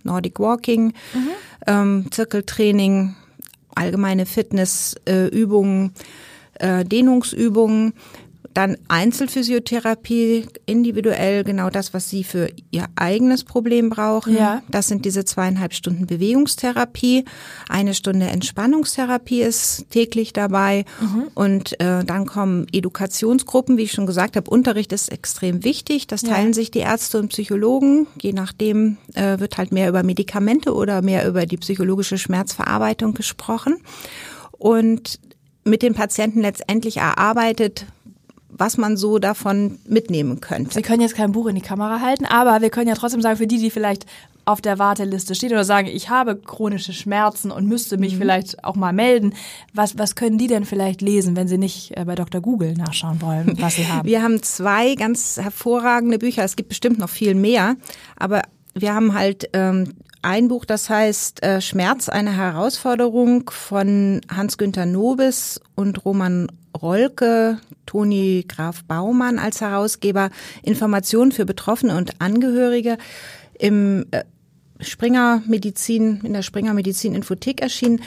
Nordic 0.05 0.41
Walking, 0.41 0.87
mhm. 0.87 1.29
ähm, 1.67 2.07
Zirkeltraining, 2.11 3.15
allgemeine 3.75 4.25
Fitnessübungen, 4.27 5.93
äh, 6.59 6.81
äh, 6.81 6.85
Dehnungsübungen. 6.85 7.93
Dann 8.53 8.77
Einzelphysiotherapie, 8.89 10.47
individuell 10.67 11.45
genau 11.45 11.71
das, 11.71 11.95
was 11.95 12.11
Sie 12.11 12.25
für 12.25 12.51
Ihr 12.73 12.87
eigenes 12.97 13.45
Problem 13.45 13.91
brauchen. 13.91 14.37
Ja. 14.37 14.63
Das 14.69 14.89
sind 14.89 15.05
diese 15.05 15.25
zweieinhalb 15.25 15.73
Stunden 15.73 16.07
Bewegungstherapie. 16.07 17.25
Eine 17.69 17.95
Stunde 17.95 18.27
Entspannungstherapie 18.27 19.43
ist 19.43 19.87
täglich 19.91 20.33
dabei. 20.33 20.85
Mhm. 21.01 21.29
Und 21.35 21.81
äh, 21.81 22.05
dann 22.05 22.27
kommen 22.27 22.67
Edukationsgruppen, 22.73 23.77
wie 23.77 23.83
ich 23.83 23.93
schon 23.93 24.07
gesagt 24.07 24.37
habe. 24.37 24.51
Unterricht 24.51 24.93
ist 24.93 25.13
extrem 25.13 25.63
wichtig. 25.63 26.09
Das 26.09 26.23
teilen 26.23 26.49
ja. 26.49 26.55
sich 26.55 26.73
die 26.73 26.81
Ärzte 26.81 27.21
und 27.21 27.29
Psychologen. 27.29 28.09
Je 28.21 28.33
nachdem 28.33 28.97
äh, 29.15 29.39
wird 29.39 29.59
halt 29.59 29.71
mehr 29.71 29.89
über 29.89 30.03
Medikamente 30.03 30.75
oder 30.75 31.03
mehr 31.03 31.29
über 31.29 31.47
die 31.47 31.57
psychologische 31.57 32.19
Schmerzverarbeitung 32.19 33.15
gesprochen. 33.15 33.77
Und 34.51 35.21
mit 35.65 35.83
den 35.83 35.95
Patienten 35.95 36.41
letztendlich 36.41 36.97
erarbeitet, 36.97 37.87
was 38.61 38.77
man 38.77 38.99
so 38.99 39.18
davon 39.18 39.79
mitnehmen 39.87 40.40
könnte. 40.40 40.75
Sie 40.75 40.83
können 40.83 41.01
jetzt 41.01 41.16
kein 41.16 41.33
Buch 41.33 41.46
in 41.46 41.55
die 41.55 41.62
Kamera 41.62 42.01
halten, 42.01 42.27
aber 42.27 42.61
wir 42.61 42.68
können 42.68 42.88
ja 42.88 42.94
trotzdem 42.94 43.23
sagen, 43.23 43.38
für 43.38 43.46
die, 43.46 43.59
die 43.59 43.70
vielleicht 43.70 44.05
auf 44.44 44.61
der 44.61 44.79
Warteliste 44.79 45.35
stehen 45.35 45.53
oder 45.53 45.64
sagen, 45.64 45.88
ich 45.88 46.11
habe 46.11 46.37
chronische 46.37 46.92
Schmerzen 46.92 47.51
und 47.51 47.66
müsste 47.66 47.96
mich 47.96 48.14
mhm. 48.14 48.18
vielleicht 48.18 48.62
auch 48.62 48.77
mal 48.77 48.92
melden. 48.92 49.35
Was, 49.73 49.96
was 49.96 50.14
können 50.14 50.37
die 50.37 50.46
denn 50.46 50.66
vielleicht 50.66 51.01
lesen, 51.01 51.37
wenn 51.37 51.49
sie 51.49 51.57
nicht 51.57 51.96
äh, 51.96 52.05
bei 52.05 52.14
Dr. 52.14 52.42
Google 52.42 52.75
nachschauen 52.75 53.23
wollen, 53.23 53.57
was 53.61 53.77
sie 53.77 53.87
haben? 53.87 54.07
Wir 54.07 54.23
haben 54.23 54.42
zwei 54.42 54.94
ganz 54.94 55.38
hervorragende 55.38 56.18
Bücher. 56.18 56.44
Es 56.44 56.57
gibt 56.57 56.68
bestimmt 56.68 56.99
noch 56.99 57.09
viel 57.09 57.35
mehr, 57.35 57.77
aber 58.16 58.42
wir 58.75 58.94
haben 58.94 59.14
halt 59.14 59.49
ähm, 59.53 59.94
ein 60.23 60.49
Buch, 60.49 60.65
das 60.65 60.91
heißt 60.91 61.43
äh, 61.43 61.61
Schmerz, 61.61 62.09
eine 62.09 62.37
Herausforderung 62.37 63.51
von 63.51 64.21
Hans-Günther 64.31 64.87
Nobis 64.87 65.61
und 65.75 66.05
Roman 66.05 66.49
Rolke, 66.81 67.59
Toni 67.87 68.45
Graf 68.47 68.85
Baumann 68.85 69.39
als 69.39 69.61
Herausgeber, 69.61 70.31
Informationen 70.63 71.33
für 71.33 71.45
Betroffene 71.45 71.97
und 71.97 72.21
Angehörige 72.21 72.99
im 73.59 74.07
äh, 74.11 74.25
Springer 74.81 75.43
Medizin, 75.47 76.21
in 76.23 76.33
der 76.33 76.43
Springer 76.43 76.75
Medizin 76.75 77.15
Infothek 77.15 77.61
erschienen. 77.61 78.03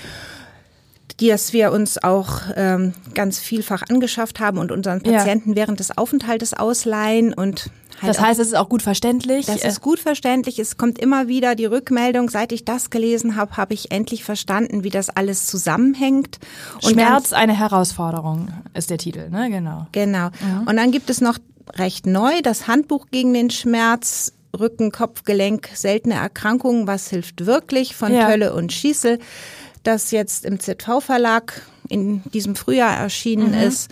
Dass 1.30 1.54
wir 1.54 1.72
uns 1.72 2.04
auch 2.04 2.42
ähm, 2.56 2.94
ganz 3.14 3.40
vielfach 3.40 3.84
angeschafft 3.90 4.40
haben 4.40 4.58
und 4.58 4.72
unseren 4.72 5.02
Patienten 5.02 5.52
ja. 5.52 5.56
während 5.56 5.80
des 5.80 5.98
Aufenthaltes 5.98 6.54
ausleihen 6.54 7.34
und 7.34 7.70
Halt 8.02 8.10
das 8.10 8.22
heißt, 8.22 8.40
es 8.40 8.48
ist 8.48 8.56
auch 8.56 8.70
gut 8.70 8.82
verständlich. 8.82 9.46
Das 9.46 9.64
ist 9.64 9.80
gut 9.80 10.00
verständlich. 10.00 10.60
Es 10.60 10.78
kommt 10.78 11.00
immer 11.00 11.28
wieder 11.28 11.56
die 11.56 11.66
Rückmeldung, 11.66 12.30
seit 12.30 12.52
ich 12.52 12.66
das 12.66 12.90
gelesen 12.90 13.36
habe, 13.36 13.56
habe 13.56 13.74
ich 13.74 13.92
endlich 13.92 14.24
verstanden, 14.24 14.84
wie 14.84 14.90
das 14.90 15.10
alles 15.10 15.48
zusammenhängt. 15.48 16.40
Und 16.82 16.92
Schmerz 16.92 17.32
eine 17.34 17.58
Herausforderung 17.58 18.50
ist 18.74 18.90
der 18.90 18.98
Titel, 18.98 19.30
ne? 19.30 19.50
Genau. 19.50 19.88
Genau. 19.92 20.28
Mhm. 20.28 20.68
Und 20.68 20.76
dann 20.76 20.92
gibt 20.92 21.10
es 21.10 21.22
noch 21.22 21.38
recht 21.76 22.06
neu 22.06 22.42
das 22.42 22.68
Handbuch 22.68 23.08
gegen 23.12 23.34
den 23.34 23.50
Schmerz. 23.50 24.34
Rücken, 24.60 24.92
Kopf, 24.92 25.24
Gelenk, 25.24 25.70
seltene 25.74 26.14
Erkrankungen, 26.14 26.86
was 26.86 27.10
hilft 27.10 27.48
wirklich 27.48 27.96
von 27.96 28.14
ja. 28.14 28.28
Tölle 28.28 28.54
und 28.54 28.72
Schießel, 28.72 29.18
das 29.84 30.12
jetzt 30.12 30.46
im 30.46 30.60
ZV-Verlag 30.60 31.62
in 31.90 32.24
diesem 32.32 32.56
Frühjahr 32.56 32.96
erschienen 32.96 33.50
mhm. 33.50 33.68
ist 33.68 33.92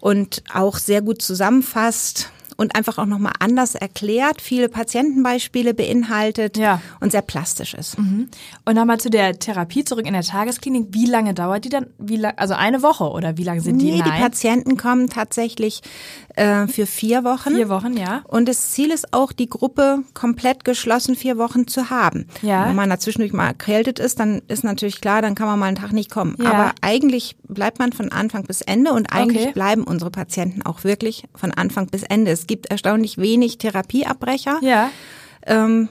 und 0.00 0.42
auch 0.52 0.76
sehr 0.76 1.02
gut 1.02 1.22
zusammenfasst, 1.22 2.30
und 2.60 2.76
einfach 2.76 2.98
auch 2.98 3.06
nochmal 3.06 3.32
anders 3.38 3.74
erklärt, 3.74 4.42
viele 4.42 4.68
Patientenbeispiele 4.68 5.72
beinhaltet 5.72 6.58
ja. 6.58 6.82
und 7.00 7.10
sehr 7.10 7.22
plastisch 7.22 7.72
ist. 7.72 7.98
Mhm. 7.98 8.28
Und 8.66 8.74
nochmal 8.74 9.00
zu 9.00 9.08
der 9.08 9.38
Therapie 9.38 9.82
zurück 9.82 10.06
in 10.06 10.12
der 10.12 10.22
Tagesklinik. 10.22 10.88
Wie 10.90 11.06
lange 11.06 11.32
dauert 11.32 11.64
die 11.64 11.70
dann? 11.70 11.86
Wie 11.96 12.18
lang, 12.18 12.34
also 12.36 12.52
eine 12.52 12.82
Woche 12.82 13.04
oder 13.04 13.38
wie 13.38 13.44
lange 13.44 13.62
sind 13.62 13.78
die? 13.78 13.92
Nee, 13.92 14.02
die 14.02 14.10
Patienten 14.10 14.76
kommen 14.76 15.08
tatsächlich 15.08 15.80
äh, 16.40 16.66
für 16.68 16.86
vier 16.86 17.22
Wochen. 17.22 17.54
Vier 17.54 17.68
Wochen, 17.68 17.96
ja. 17.96 18.22
Und 18.26 18.48
das 18.48 18.70
Ziel 18.70 18.90
ist 18.90 19.12
auch, 19.12 19.32
die 19.32 19.50
Gruppe 19.50 20.04
komplett 20.14 20.64
geschlossen 20.64 21.14
vier 21.14 21.36
Wochen 21.36 21.66
zu 21.66 21.90
haben. 21.90 22.26
Ja. 22.40 22.66
Wenn 22.66 22.76
man 22.76 22.88
dazwischendurch 22.88 23.34
mal 23.34 23.48
erkältet 23.48 23.98
ist, 23.98 24.18
dann 24.20 24.40
ist 24.48 24.64
natürlich 24.64 25.02
klar, 25.02 25.20
dann 25.20 25.34
kann 25.34 25.46
man 25.46 25.58
mal 25.58 25.66
einen 25.66 25.76
Tag 25.76 25.92
nicht 25.92 26.10
kommen. 26.10 26.36
Ja. 26.40 26.50
Aber 26.50 26.72
eigentlich 26.80 27.36
bleibt 27.46 27.78
man 27.78 27.92
von 27.92 28.10
Anfang 28.10 28.44
bis 28.44 28.62
Ende 28.62 28.92
und 28.92 29.12
eigentlich 29.12 29.42
okay. 29.42 29.52
bleiben 29.52 29.84
unsere 29.84 30.10
Patienten 30.10 30.62
auch 30.62 30.82
wirklich 30.82 31.24
von 31.34 31.52
Anfang 31.52 31.88
bis 31.88 32.04
Ende. 32.04 32.30
Es 32.30 32.46
gibt 32.46 32.66
erstaunlich 32.66 33.18
wenig 33.18 33.58
Therapieabbrecher. 33.58 34.60
Ja. 34.62 34.90
Ähm, 35.46 35.90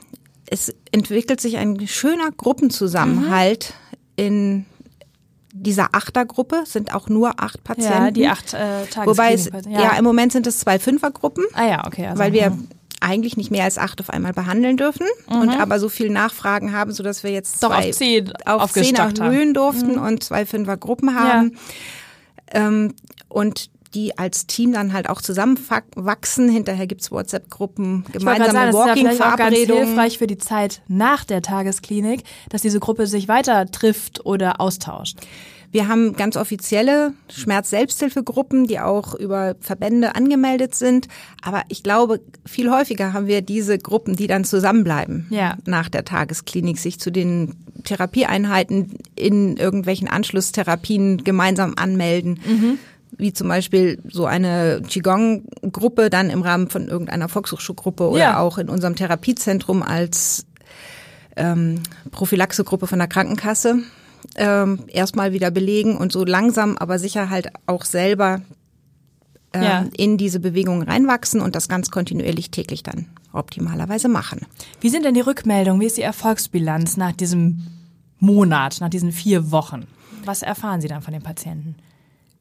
es 0.49 0.73
entwickelt 0.91 1.41
sich 1.41 1.57
ein 1.57 1.87
schöner 1.87 2.31
Gruppenzusammenhalt 2.35 3.75
mhm. 4.17 4.25
in 4.25 4.65
dieser 5.53 5.89
Achtergruppe 5.93 6.63
sind 6.65 6.93
auch 6.93 7.09
nur 7.09 7.41
acht 7.41 7.63
Patienten. 7.63 8.03
Ja, 8.03 8.11
die 8.11 8.27
acht 8.27 8.53
äh, 8.53 8.85
Wobei 9.05 9.33
es, 9.33 9.49
ja. 9.67 9.81
ja. 9.81 9.97
im 9.97 10.03
Moment 10.03 10.31
sind 10.31 10.47
es 10.47 10.59
zwei 10.59 10.79
Fünfergruppen. 10.79 11.45
Ah 11.53 11.65
ja, 11.65 11.87
okay. 11.87 12.07
Also, 12.07 12.21
weil 12.21 12.33
wir 12.33 12.51
mhm. 12.51 12.67
eigentlich 12.99 13.35
nicht 13.35 13.51
mehr 13.51 13.63
als 13.63 13.77
acht 13.77 13.99
auf 13.99 14.09
einmal 14.09 14.33
behandeln 14.33 14.77
dürfen 14.77 15.07
mhm. 15.29 15.41
und 15.41 15.49
aber 15.59 15.79
so 15.79 15.89
viel 15.89 16.09
Nachfragen 16.09 16.71
haben, 16.71 16.91
so 16.91 17.03
dass 17.03 17.23
wir 17.23 17.31
jetzt 17.31 17.63
Doch, 17.63 17.69
zwei 17.69 17.89
auf 17.89 17.95
zehn, 17.95 18.33
auf 18.45 18.71
zehn 18.73 18.95
erhöhen 18.95 19.53
durften 19.53 19.93
mhm. 19.93 20.03
und 20.03 20.23
zwei 20.23 20.45
Fünfergruppen 20.45 21.15
haben. 21.15 21.53
Ja. 22.53 22.67
Ähm, 22.67 22.93
und 23.27 23.69
die 23.93 24.17
als 24.17 24.45
Team 24.47 24.73
dann 24.73 24.93
halt 24.93 25.09
auch 25.09 25.21
zusammenwachsen. 25.21 26.49
Hinterher 26.49 26.87
gibt's 26.87 27.11
WhatsApp-Gruppen, 27.11 28.05
gemeinsame 28.11 28.73
Walking-Verabredungen. 28.73 29.67
Das 29.67 29.77
ist 29.77 29.87
hilfreich 29.87 30.17
für 30.17 30.27
die 30.27 30.37
Zeit 30.37 30.81
nach 30.87 31.25
der 31.25 31.41
Tagesklinik, 31.41 32.23
dass 32.49 32.61
diese 32.61 32.79
Gruppe 32.79 33.07
sich 33.07 33.27
weiter 33.27 33.65
trifft 33.71 34.25
oder 34.25 34.61
austauscht. 34.61 35.19
Wir 35.71 35.87
haben 35.87 36.13
ganz 36.13 36.35
offizielle 36.35 37.13
Schmerz-Selbsthilfegruppen, 37.29 38.65
die 38.65 38.79
auch 38.79 39.13
über 39.13 39.55
Verbände 39.59 40.15
angemeldet 40.15 40.73
sind. 40.73 41.07
Aber 41.43 41.61
ich 41.67 41.83
glaube, 41.83 42.21
viel 42.45 42.71
häufiger 42.71 43.13
haben 43.13 43.27
wir 43.27 43.41
diese 43.41 43.77
Gruppen, 43.77 44.15
die 44.15 44.25
dann 44.25 44.45
zusammenbleiben 44.45 45.27
ja. 45.29 45.57
nach 45.65 45.89
der 45.89 46.05
Tagesklinik, 46.05 46.79
sich 46.79 46.99
zu 46.99 47.11
den 47.11 47.55
Therapieeinheiten 47.83 48.97
in 49.15 49.57
irgendwelchen 49.57 50.07
Anschlusstherapien 50.07 51.23
gemeinsam 51.23 51.75
anmelden. 51.77 52.39
Mhm 52.45 52.79
wie 53.19 53.33
zum 53.33 53.47
Beispiel 53.49 54.01
so 54.09 54.25
eine 54.25 54.81
Qigong-Gruppe 54.87 56.09
dann 56.09 56.29
im 56.29 56.41
Rahmen 56.41 56.69
von 56.69 56.87
irgendeiner 56.87 57.29
Volkshochschulgruppe 57.29 58.09
oder 58.09 58.19
ja. 58.19 58.39
auch 58.39 58.57
in 58.57 58.69
unserem 58.69 58.95
Therapiezentrum 58.95 59.83
als 59.83 60.45
ähm, 61.35 61.83
Prophylaxegruppe 62.11 62.87
von 62.87 62.97
der 62.97 63.07
Krankenkasse 63.07 63.83
ähm, 64.35 64.79
erstmal 64.87 65.33
wieder 65.33 65.51
belegen 65.51 65.97
und 65.97 66.11
so 66.11 66.25
langsam, 66.25 66.77
aber 66.77 66.97
sicher 66.97 67.29
halt 67.29 67.49
auch 67.65 67.85
selber 67.85 68.41
ähm, 69.53 69.63
ja. 69.63 69.85
in 69.97 70.17
diese 70.17 70.39
Bewegung 70.39 70.81
reinwachsen 70.81 71.41
und 71.41 71.55
das 71.55 71.67
ganz 71.67 71.91
kontinuierlich 71.91 72.51
täglich 72.51 72.83
dann 72.83 73.07
optimalerweise 73.33 74.07
machen. 74.07 74.45
Wie 74.81 74.89
sind 74.89 75.05
denn 75.05 75.13
die 75.13 75.21
Rückmeldungen? 75.21 75.81
Wie 75.81 75.85
ist 75.85 75.97
die 75.97 76.03
Erfolgsbilanz 76.03 76.97
nach 76.97 77.11
diesem 77.11 77.67
Monat, 78.19 78.77
nach 78.81 78.89
diesen 78.89 79.11
vier 79.11 79.51
Wochen? 79.51 79.87
Was 80.25 80.41
erfahren 80.41 80.81
Sie 80.81 80.87
dann 80.87 81.01
von 81.01 81.13
den 81.13 81.23
Patienten? 81.23 81.75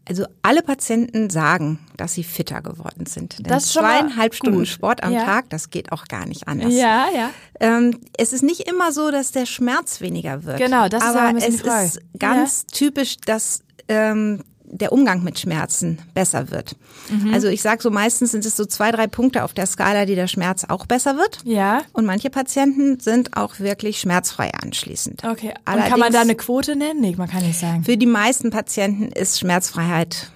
Also 0.08 0.24
alle 0.42 0.62
Patienten 0.62 1.28
sagen, 1.28 1.78
dass 1.96 2.14
sie 2.14 2.24
fitter 2.24 2.62
geworden 2.62 3.04
sind. 3.06 3.38
Denn 3.38 3.44
das 3.44 3.72
zweieinhalb 3.72 4.34
Stunden 4.34 4.64
Sport 4.64 5.02
am 5.02 5.12
ja. 5.12 5.24
Tag, 5.24 5.50
das 5.50 5.68
geht 5.68 5.92
auch 5.92 6.06
gar 6.06 6.26
nicht 6.26 6.48
anders. 6.48 6.72
Ja, 6.72 7.06
ja. 7.14 7.30
Ähm, 7.60 8.00
es 8.16 8.32
ist 8.32 8.42
nicht 8.42 8.68
immer 8.68 8.92
so, 8.92 9.10
dass 9.10 9.32
der 9.32 9.44
Schmerz 9.44 10.00
weniger 10.00 10.44
wird. 10.44 10.58
Genau, 10.58 10.88
das 10.88 11.02
aber 11.02 11.36
ist 11.36 11.66
aber 11.66 11.82
es 11.82 11.96
ist 11.96 12.00
ganz 12.18 12.64
ja. 12.70 12.76
typisch, 12.78 13.18
dass 13.18 13.60
ähm, 13.88 14.42
der 14.70 14.92
Umgang 14.92 15.22
mit 15.22 15.38
Schmerzen 15.38 15.98
besser 16.14 16.50
wird. 16.50 16.76
Mhm. 17.10 17.32
Also 17.32 17.48
ich 17.48 17.62
sage 17.62 17.82
so, 17.82 17.90
meistens 17.90 18.32
sind 18.32 18.44
es 18.44 18.56
so 18.56 18.64
zwei, 18.64 18.90
drei 18.90 19.06
Punkte 19.06 19.44
auf 19.44 19.54
der 19.54 19.66
Skala, 19.66 20.04
die 20.04 20.14
der 20.14 20.28
Schmerz 20.28 20.64
auch 20.64 20.86
besser 20.86 21.16
wird. 21.16 21.40
Ja. 21.44 21.82
Und 21.92 22.04
manche 22.04 22.30
Patienten 22.30 23.00
sind 23.00 23.36
auch 23.36 23.58
wirklich 23.60 24.00
schmerzfrei 24.00 24.52
anschließend. 24.52 25.24
Okay. 25.24 25.54
Und 25.66 25.84
kann 25.84 25.98
man 25.98 26.12
da 26.12 26.20
eine 26.20 26.34
Quote 26.34 26.76
nennen? 26.76 27.00
Nee, 27.00 27.14
man 27.16 27.28
kann 27.28 27.44
nicht 27.44 27.58
sagen. 27.58 27.84
Für 27.84 27.96
die 27.96 28.06
meisten 28.06 28.50
Patienten 28.50 29.10
ist 29.10 29.38
Schmerzfreiheit 29.38 30.30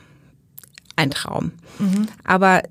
ein 0.97 1.11
Traum. 1.11 1.53
Mhm. 1.79 2.09
Aber 2.25 2.63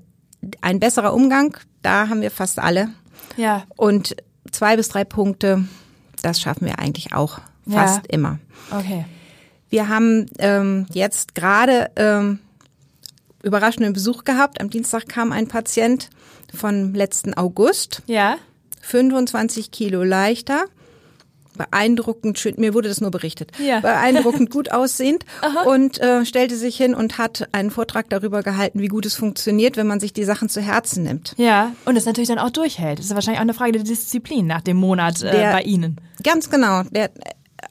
ein 0.60 0.80
besserer 0.80 1.14
Umgang, 1.14 1.56
da 1.82 2.08
haben 2.08 2.20
wir 2.20 2.30
fast 2.30 2.58
alle. 2.58 2.88
Ja. 3.36 3.64
Und 3.76 4.16
zwei 4.50 4.76
bis 4.76 4.88
drei 4.88 5.04
Punkte, 5.04 5.64
das 6.22 6.40
schaffen 6.40 6.66
wir 6.66 6.78
eigentlich 6.78 7.12
auch 7.12 7.40
fast 7.68 8.06
ja. 8.06 8.14
immer. 8.14 8.38
Okay. 8.70 9.04
Wir 9.72 9.88
haben 9.88 10.26
ähm, 10.38 10.84
jetzt 10.92 11.34
gerade 11.34 11.90
ähm, 11.96 12.40
überraschenden 13.42 13.94
Besuch 13.94 14.24
gehabt. 14.24 14.60
Am 14.60 14.68
Dienstag 14.68 15.08
kam 15.08 15.32
ein 15.32 15.48
Patient 15.48 16.10
von 16.54 16.92
letzten 16.92 17.32
August. 17.32 18.02
Ja. 18.06 18.36
25 18.82 19.70
Kilo 19.70 20.02
leichter. 20.02 20.66
Beeindruckend 21.56 22.38
schön, 22.38 22.54
mir 22.58 22.74
wurde 22.74 22.88
das 22.88 23.00
nur 23.00 23.10
berichtet, 23.10 23.52
ja. 23.58 23.80
beeindruckend 23.80 24.50
gut 24.50 24.72
aussehend 24.72 25.24
und 25.66 26.00
äh, 26.00 26.24
stellte 26.24 26.56
sich 26.56 26.76
hin 26.76 26.94
und 26.94 27.18
hat 27.18 27.48
einen 27.52 27.70
Vortrag 27.70 28.08
darüber 28.08 28.42
gehalten, 28.42 28.80
wie 28.80 28.88
gut 28.88 29.04
es 29.04 29.14
funktioniert, 29.14 29.76
wenn 29.76 29.86
man 29.86 30.00
sich 30.00 30.14
die 30.14 30.24
Sachen 30.24 30.48
zu 30.48 30.62
Herzen 30.62 31.02
nimmt. 31.02 31.34
Ja, 31.36 31.72
und 31.84 31.96
es 31.96 32.06
natürlich 32.06 32.28
dann 32.28 32.38
auch 32.38 32.48
durchhält. 32.48 32.98
Das 32.98 33.06
ist 33.06 33.14
wahrscheinlich 33.14 33.38
auch 33.38 33.42
eine 33.42 33.54
Frage 33.54 33.72
der 33.72 33.82
Disziplin 33.82 34.46
nach 34.46 34.62
dem 34.62 34.78
Monat 34.78 35.22
äh, 35.22 35.30
der, 35.30 35.52
bei 35.52 35.62
Ihnen. 35.62 35.98
Ganz 36.22 36.48
genau. 36.48 36.84
Der 36.84 37.10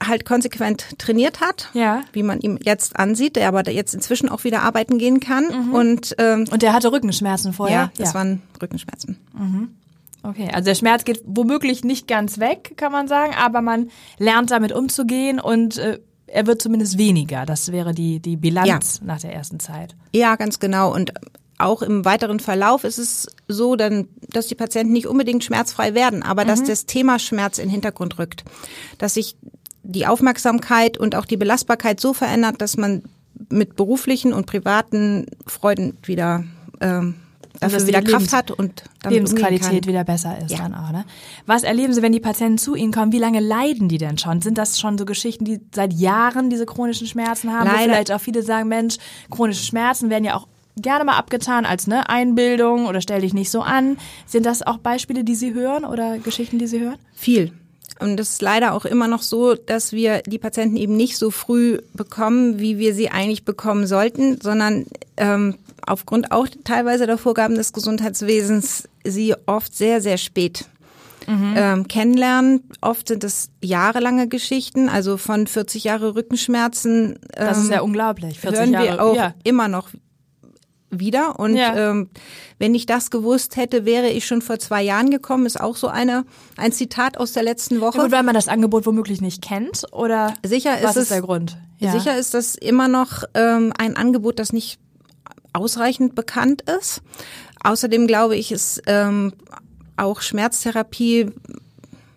halt 0.04 0.24
konsequent 0.24 0.98
trainiert 0.98 1.40
hat, 1.40 1.68
ja. 1.74 2.02
wie 2.12 2.22
man 2.22 2.40
ihm 2.40 2.58
jetzt 2.62 2.96
ansieht, 2.96 3.36
der 3.36 3.48
aber 3.48 3.68
jetzt 3.70 3.94
inzwischen 3.94 4.28
auch 4.28 4.44
wieder 4.44 4.62
arbeiten 4.62 4.98
gehen 4.98 5.20
kann. 5.20 5.68
Mhm. 5.68 5.74
Und, 5.74 6.14
ähm, 6.18 6.46
und 6.50 6.62
der 6.62 6.72
hatte 6.72 6.92
Rückenschmerzen 6.92 7.52
vorher? 7.52 7.76
Ja, 7.76 7.90
das 7.96 8.10
ja. 8.10 8.14
waren 8.14 8.42
Rückenschmerzen. 8.60 9.18
Mhm. 9.32 9.68
Okay, 10.22 10.48
also 10.52 10.66
der 10.66 10.74
Schmerz 10.76 11.04
geht 11.04 11.20
womöglich 11.24 11.82
nicht 11.82 12.06
ganz 12.06 12.38
weg, 12.38 12.74
kann 12.76 12.92
man 12.92 13.08
sagen, 13.08 13.34
aber 13.34 13.60
man 13.60 13.90
lernt 14.18 14.52
damit 14.52 14.72
umzugehen 14.72 15.40
und 15.40 15.78
äh, 15.78 15.98
er 16.28 16.46
wird 16.46 16.62
zumindest 16.62 16.96
weniger. 16.96 17.44
Das 17.44 17.72
wäre 17.72 17.92
die, 17.92 18.20
die 18.20 18.36
Bilanz 18.36 19.00
ja. 19.00 19.06
nach 19.06 19.20
der 19.20 19.34
ersten 19.34 19.60
Zeit. 19.60 19.96
Ja, 20.14 20.36
ganz 20.36 20.60
genau. 20.60 20.94
Und 20.94 21.12
auch 21.58 21.82
im 21.82 22.04
weiteren 22.04 22.40
Verlauf 22.40 22.84
ist 22.84 22.98
es 22.98 23.26
so, 23.48 23.76
dann, 23.76 24.08
dass 24.30 24.46
die 24.46 24.54
Patienten 24.54 24.92
nicht 24.92 25.06
unbedingt 25.06 25.44
schmerzfrei 25.44 25.94
werden, 25.94 26.22
aber 26.22 26.44
mhm. 26.44 26.48
dass 26.48 26.62
das 26.62 26.86
Thema 26.86 27.18
Schmerz 27.18 27.58
in 27.58 27.64
den 27.64 27.70
Hintergrund 27.70 28.18
rückt. 28.18 28.44
Dass 28.98 29.14
sich 29.14 29.36
die 29.82 30.06
Aufmerksamkeit 30.06 30.98
und 30.98 31.14
auch 31.14 31.26
die 31.26 31.36
Belastbarkeit 31.36 32.00
so 32.00 32.12
verändert, 32.12 32.60
dass 32.60 32.76
man 32.76 33.02
mit 33.48 33.76
beruflichen 33.76 34.32
und 34.32 34.46
privaten 34.46 35.26
Freuden 35.46 35.96
wieder 36.04 36.44
ähm, 36.80 37.14
dafür 37.60 37.86
wieder 37.86 38.02
Kraft 38.02 38.12
Lebens 38.12 38.32
hat 38.32 38.50
und 38.50 38.84
Lebensqualität 39.08 39.86
wieder 39.86 40.04
besser 40.04 40.38
ist 40.38 40.52
ja. 40.52 40.58
dann 40.58 40.74
auch. 40.74 40.90
Ne? 40.90 41.04
Was 41.46 41.62
erleben 41.62 41.92
Sie, 41.92 42.02
wenn 42.02 42.12
die 42.12 42.20
Patienten 42.20 42.58
zu 42.58 42.74
Ihnen 42.74 42.92
kommen? 42.92 43.12
Wie 43.12 43.18
lange 43.18 43.40
leiden 43.40 43.88
die 43.88 43.98
denn 43.98 44.18
schon? 44.18 44.40
Sind 44.42 44.58
das 44.58 44.80
schon 44.80 44.98
so 44.98 45.04
Geschichten, 45.04 45.44
die 45.44 45.60
seit 45.74 45.92
Jahren 45.92 46.50
diese 46.50 46.66
chronischen 46.66 47.06
Schmerzen 47.06 47.52
haben? 47.52 47.66
Leider. 47.66 47.78
Wo 47.78 47.84
vielleicht 47.84 48.12
auch 48.12 48.20
viele 48.20 48.42
sagen, 48.42 48.68
Mensch, 48.68 48.96
chronische 49.30 49.64
Schmerzen 49.64 50.10
werden 50.10 50.24
ja 50.24 50.36
auch 50.36 50.46
gerne 50.76 51.04
mal 51.04 51.16
abgetan 51.16 51.66
als 51.66 51.86
ne 51.86 52.08
Einbildung 52.08 52.86
oder 52.86 53.00
stell 53.00 53.20
dich 53.20 53.34
nicht 53.34 53.50
so 53.50 53.60
an. 53.60 53.98
Sind 54.26 54.46
das 54.46 54.62
auch 54.62 54.78
Beispiele, 54.78 55.24
die 55.24 55.34
Sie 55.34 55.52
hören 55.54 55.84
oder 55.84 56.18
Geschichten, 56.18 56.58
die 56.58 56.66
Sie 56.66 56.80
hören? 56.80 56.96
Viel. 57.12 57.52
Und 58.02 58.18
es 58.20 58.30
ist 58.34 58.42
leider 58.42 58.74
auch 58.74 58.84
immer 58.84 59.08
noch 59.08 59.22
so, 59.22 59.54
dass 59.54 59.92
wir 59.92 60.22
die 60.22 60.38
Patienten 60.38 60.76
eben 60.76 60.96
nicht 60.96 61.16
so 61.16 61.30
früh 61.30 61.78
bekommen, 61.94 62.58
wie 62.58 62.78
wir 62.78 62.94
sie 62.94 63.10
eigentlich 63.10 63.44
bekommen 63.44 63.86
sollten, 63.86 64.40
sondern 64.40 64.86
ähm, 65.16 65.56
aufgrund 65.86 66.32
auch 66.32 66.46
teilweise 66.64 67.06
der 67.06 67.18
Vorgaben 67.18 67.54
des 67.54 67.72
Gesundheitswesens 67.72 68.88
sie 69.04 69.34
oft 69.46 69.74
sehr, 69.74 70.00
sehr 70.00 70.16
spät 70.16 70.66
mhm. 71.26 71.54
ähm, 71.56 71.88
kennenlernen. 71.88 72.68
Oft 72.80 73.08
sind 73.08 73.24
es 73.24 73.50
jahrelange 73.60 74.28
Geschichten, 74.28 74.88
also 74.88 75.16
von 75.16 75.46
40 75.46 75.84
Jahre 75.84 76.14
Rückenschmerzen. 76.14 77.12
Ähm, 77.12 77.18
das 77.34 77.58
ist 77.58 77.70
ja 77.70 77.80
unglaublich. 77.80 78.40
40 78.40 78.58
hören 78.58 78.72
Jahre, 78.72 78.86
wir 78.86 79.02
auch 79.02 79.16
ja. 79.16 79.34
immer 79.44 79.68
noch 79.68 79.88
wieder. 80.92 81.40
Und 81.40 81.56
ja. 81.56 81.90
ähm, 81.90 82.10
wenn 82.58 82.74
ich 82.74 82.86
das 82.86 83.10
gewusst 83.10 83.56
hätte, 83.56 83.84
wäre 83.84 84.08
ich 84.08 84.26
schon 84.26 84.42
vor 84.42 84.58
zwei 84.58 84.82
Jahren 84.82 85.10
gekommen. 85.10 85.46
Ist 85.46 85.60
auch 85.60 85.76
so 85.76 85.88
eine 85.88 86.24
ein 86.56 86.70
Zitat 86.70 87.18
aus 87.18 87.32
der 87.32 87.42
letzten 87.42 87.80
Woche. 87.80 87.98
Ja, 87.98 88.04
gut, 88.04 88.12
weil 88.12 88.22
man 88.22 88.34
das 88.34 88.46
Angebot 88.46 88.86
womöglich 88.86 89.20
nicht 89.20 89.42
kennt 89.42 89.84
oder 89.92 90.34
sicher 90.44 90.76
was 90.82 90.96
ist, 90.96 91.04
ist 91.04 91.10
der 91.10 91.22
Grund? 91.22 91.56
Ja. 91.78 91.92
Sicher 91.92 92.16
ist 92.16 92.34
das 92.34 92.54
immer 92.54 92.86
noch 92.86 93.24
ähm, 93.34 93.72
ein 93.76 93.96
Angebot, 93.96 94.38
das 94.38 94.52
nicht 94.52 94.78
ausreichend 95.52 96.14
bekannt 96.14 96.62
ist. 96.62 97.02
Außerdem 97.64 98.06
glaube 98.06 98.36
ich, 98.36 98.52
ist 98.52 98.82
ähm, 98.86 99.32
auch 99.96 100.20
Schmerztherapie 100.20 101.30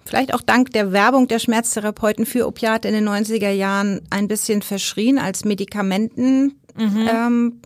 vielleicht 0.05 0.33
auch 0.33 0.41
dank 0.41 0.71
der 0.71 0.91
Werbung 0.91 1.27
der 1.27 1.39
Schmerztherapeuten 1.39 2.25
für 2.25 2.47
Opiate 2.47 2.87
in 2.87 2.93
den 2.93 3.09
90er 3.09 3.49
Jahren 3.49 4.01
ein 4.11 4.27
bisschen 4.27 4.61
verschrien 4.61 5.17
als 5.17 5.45
Medikamenten. 5.45 6.59
Mhm. 6.77 7.09
Ähm, 7.09 7.61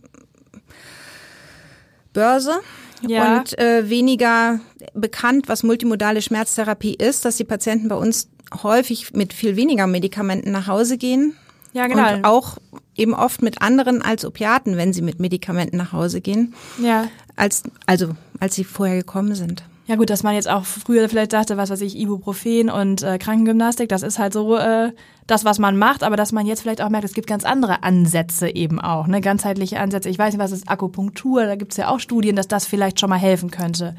Börse 2.12 2.60
ja. 3.06 3.38
und 3.38 3.58
äh, 3.58 3.88
weniger 3.88 4.60
bekannt, 4.94 5.48
was 5.48 5.62
multimodale 5.62 6.22
Schmerztherapie 6.22 6.94
ist, 6.94 7.24
dass 7.24 7.36
die 7.36 7.44
Patienten 7.44 7.88
bei 7.88 7.96
uns 7.96 8.28
häufig 8.62 9.12
mit 9.14 9.32
viel 9.32 9.56
weniger 9.56 9.86
Medikamenten 9.86 10.50
nach 10.50 10.66
Hause 10.66 10.98
gehen. 10.98 11.36
Ja, 11.72 11.86
genau. 11.86 12.14
Und 12.14 12.24
auch 12.24 12.58
eben 12.96 13.14
oft 13.14 13.42
mit 13.42 13.62
anderen 13.62 14.02
als 14.02 14.24
Opiaten, 14.24 14.76
wenn 14.76 14.92
sie 14.92 15.02
mit 15.02 15.20
Medikamenten 15.20 15.76
nach 15.76 15.92
Hause 15.92 16.20
gehen. 16.20 16.54
Ja. 16.82 17.08
Als, 17.36 17.62
also, 17.86 18.16
als 18.40 18.56
sie 18.56 18.64
vorher 18.64 18.96
gekommen 18.96 19.34
sind. 19.34 19.62
Ja 19.90 19.96
gut, 19.96 20.08
dass 20.08 20.22
man 20.22 20.36
jetzt 20.36 20.48
auch 20.48 20.64
früher 20.66 21.08
vielleicht 21.08 21.32
dachte, 21.32 21.56
was 21.56 21.70
weiß 21.70 21.80
ich, 21.80 21.98
Ibuprofen 21.98 22.70
und 22.70 23.02
äh, 23.02 23.18
Krankengymnastik, 23.18 23.88
das 23.88 24.04
ist 24.04 24.20
halt 24.20 24.32
so 24.32 24.56
äh, 24.56 24.92
das, 25.26 25.44
was 25.44 25.58
man 25.58 25.76
macht, 25.76 26.04
aber 26.04 26.14
dass 26.14 26.30
man 26.30 26.46
jetzt 26.46 26.62
vielleicht 26.62 26.80
auch 26.80 26.90
merkt, 26.90 27.06
es 27.06 27.12
gibt 27.12 27.26
ganz 27.26 27.44
andere 27.44 27.82
Ansätze 27.82 28.54
eben 28.54 28.80
auch, 28.80 29.08
ne, 29.08 29.20
ganzheitliche 29.20 29.80
Ansätze. 29.80 30.08
Ich 30.08 30.16
weiß 30.16 30.32
nicht, 30.32 30.40
was 30.40 30.52
ist 30.52 30.70
Akupunktur, 30.70 31.44
da 31.44 31.56
gibt 31.56 31.72
es 31.72 31.76
ja 31.76 31.88
auch 31.88 31.98
Studien, 31.98 32.36
dass 32.36 32.46
das 32.46 32.66
vielleicht 32.66 33.00
schon 33.00 33.10
mal 33.10 33.18
helfen 33.18 33.50
könnte. 33.50 33.96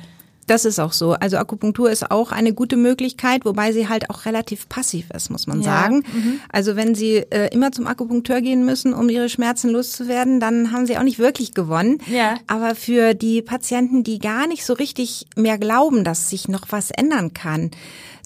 Das 0.47 0.65
ist 0.65 0.79
auch 0.79 0.91
so. 0.91 1.13
Also 1.13 1.37
Akupunktur 1.37 1.91
ist 1.91 2.11
auch 2.11 2.31
eine 2.31 2.53
gute 2.53 2.75
Möglichkeit, 2.75 3.45
wobei 3.45 3.71
sie 3.71 3.87
halt 3.87 4.09
auch 4.09 4.25
relativ 4.25 4.67
passiv 4.67 5.09
ist, 5.15 5.29
muss 5.29 5.47
man 5.47 5.61
ja. 5.61 5.65
sagen. 5.65 6.03
Mhm. 6.13 6.39
Also 6.51 6.75
wenn 6.75 6.95
Sie 6.95 7.17
äh, 7.17 7.53
immer 7.53 7.71
zum 7.71 7.87
Akupunkteur 7.87 8.41
gehen 8.41 8.65
müssen, 8.65 8.93
um 8.93 9.09
Ihre 9.09 9.29
Schmerzen 9.29 9.69
loszuwerden, 9.69 10.39
dann 10.39 10.71
haben 10.71 10.85
Sie 10.85 10.97
auch 10.97 11.03
nicht 11.03 11.19
wirklich 11.19 11.53
gewonnen. 11.53 11.99
Ja. 12.07 12.35
Aber 12.47 12.75
für 12.75 13.13
die 13.13 13.41
Patienten, 13.41 14.03
die 14.03 14.19
gar 14.19 14.47
nicht 14.47 14.65
so 14.65 14.73
richtig 14.73 15.25
mehr 15.35 15.57
glauben, 15.57 16.03
dass 16.03 16.29
sich 16.29 16.47
noch 16.47 16.65
was 16.69 16.91
ändern 16.91 17.33
kann, 17.33 17.71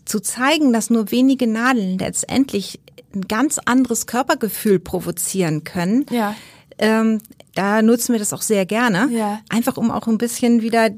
zu 0.05 0.19
zeigen, 0.19 0.71
dass 0.71 0.89
nur 0.89 1.11
wenige 1.11 1.47
Nadeln 1.47 1.97
letztendlich 1.97 2.79
ein 3.13 3.27
ganz 3.27 3.59
anderes 3.63 4.07
Körpergefühl 4.07 4.79
provozieren 4.79 5.63
können, 5.63 6.05
ja. 6.11 6.35
ähm, 6.77 7.19
da 7.55 7.81
nutzen 7.81 8.13
wir 8.13 8.19
das 8.19 8.33
auch 8.33 8.41
sehr 8.41 8.65
gerne. 8.65 9.09
Ja. 9.11 9.39
Einfach 9.49 9.77
um 9.77 9.89
auch 9.89 10.07
ein 10.07 10.17
bisschen 10.17 10.61
wieder 10.61 10.89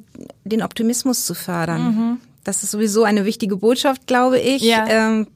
den 0.43 0.62
Optimismus 0.62 1.26
zu 1.26 1.34
fördern. 1.34 1.82
Mhm. 1.82 2.17
Das 2.43 2.63
ist 2.63 2.72
sowieso 2.72 3.04
eine 3.04 3.26
wichtige 3.26 3.58
Botschaft, 3.58 4.08
glaube 4.08 4.39
ich. 4.39 4.63
Ja. 4.63 4.86
Ähm, 4.88 5.28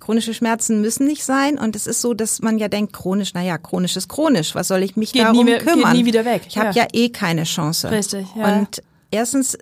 chronische 0.00 0.34
Schmerzen 0.34 0.80
müssen 0.80 1.06
nicht 1.06 1.24
sein. 1.24 1.58
Und 1.58 1.76
es 1.76 1.86
ist 1.86 2.00
so, 2.00 2.14
dass 2.14 2.42
man 2.42 2.58
ja 2.58 2.68
denkt, 2.68 2.92
chronisch, 2.92 3.32
naja, 3.34 3.58
chronisch 3.58 3.96
ist 3.96 4.08
chronisch. 4.08 4.54
Was 4.54 4.68
soll 4.68 4.82
ich 4.82 4.96
mich 4.96 5.12
geht 5.12 5.22
darum 5.22 5.38
nie 5.38 5.44
mehr, 5.44 5.58
kümmern? 5.58 5.92
Geht 5.92 6.02
nie 6.02 6.06
wieder 6.06 6.24
weg. 6.24 6.42
Ich 6.48 6.58
habe 6.58 6.74
ja. 6.74 6.82
ja 6.82 6.88
eh 6.92 7.08
keine 7.10 7.44
Chance. 7.44 7.90
Richtig, 7.90 8.26
ja. 8.34 8.58
Und 8.58 8.82
erstens 9.10 9.56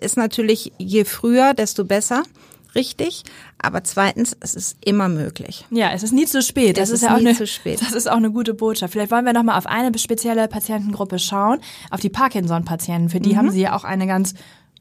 ist 0.00 0.16
natürlich, 0.16 0.72
je 0.78 1.04
früher, 1.04 1.54
desto 1.54 1.84
besser 1.84 2.22
richtig. 2.74 3.22
Aber 3.58 3.84
zweitens, 3.84 4.36
es 4.40 4.54
ist 4.54 4.76
immer 4.84 5.08
möglich. 5.08 5.66
Ja, 5.70 5.92
es 5.92 6.02
ist 6.02 6.12
nie 6.12 6.26
zu 6.26 6.42
spät. 6.42 6.76
Das 6.76 6.88
es 6.88 6.94
ist, 6.94 7.02
ist 7.02 7.08
ja 7.08 7.14
auch 7.14 7.20
nie 7.20 7.28
eine, 7.28 7.36
zu 7.36 7.46
spät. 7.46 7.80
Das 7.80 7.92
ist 7.92 8.10
auch 8.10 8.16
eine 8.16 8.30
gute 8.30 8.54
Botschaft. 8.54 8.92
Vielleicht 8.92 9.10
wollen 9.10 9.24
wir 9.24 9.32
noch 9.32 9.42
mal 9.42 9.56
auf 9.56 9.66
eine 9.66 9.96
spezielle 9.98 10.48
Patientengruppe 10.48 11.18
schauen, 11.18 11.60
auf 11.90 12.00
die 12.00 12.10
Parkinson-Patienten. 12.10 13.08
Für 13.08 13.20
die 13.20 13.32
mhm. 13.32 13.36
haben 13.36 13.50
Sie 13.50 13.60
ja 13.60 13.76
auch 13.76 13.84
eine 13.84 14.06
ganz 14.06 14.34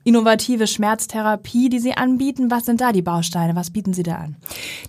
innovative 0.04 0.68
Schmerztherapie, 0.68 1.70
die 1.70 1.80
Sie 1.80 1.94
anbieten. 1.94 2.52
Was 2.52 2.66
sind 2.66 2.82
da 2.82 2.92
die 2.92 3.02
Bausteine? 3.02 3.56
Was 3.56 3.72
bieten 3.72 3.94
Sie 3.94 4.04
da 4.04 4.16
an? 4.16 4.36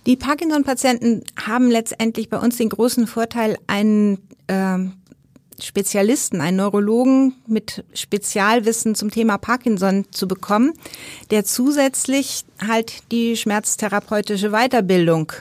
Die 0.05 0.17
Parkinson-Patienten 0.17 1.23
haben 1.41 1.69
letztendlich 1.69 2.29
bei 2.29 2.37
uns 2.37 2.57
den 2.57 2.69
großen 2.69 3.07
Vorteil, 3.07 3.57
einen 3.67 4.19
ähm, 4.47 4.93
Spezialisten, 5.61 6.41
einen 6.41 6.57
Neurologen 6.57 7.35
mit 7.47 7.83
Spezialwissen 7.93 8.95
zum 8.95 9.11
Thema 9.11 9.37
Parkinson 9.37 10.05
zu 10.11 10.27
bekommen, 10.27 10.73
der 11.31 11.45
zusätzlich 11.45 12.43
halt 12.65 13.11
die 13.11 13.37
schmerztherapeutische 13.37 14.51
Weiterbildung 14.51 15.31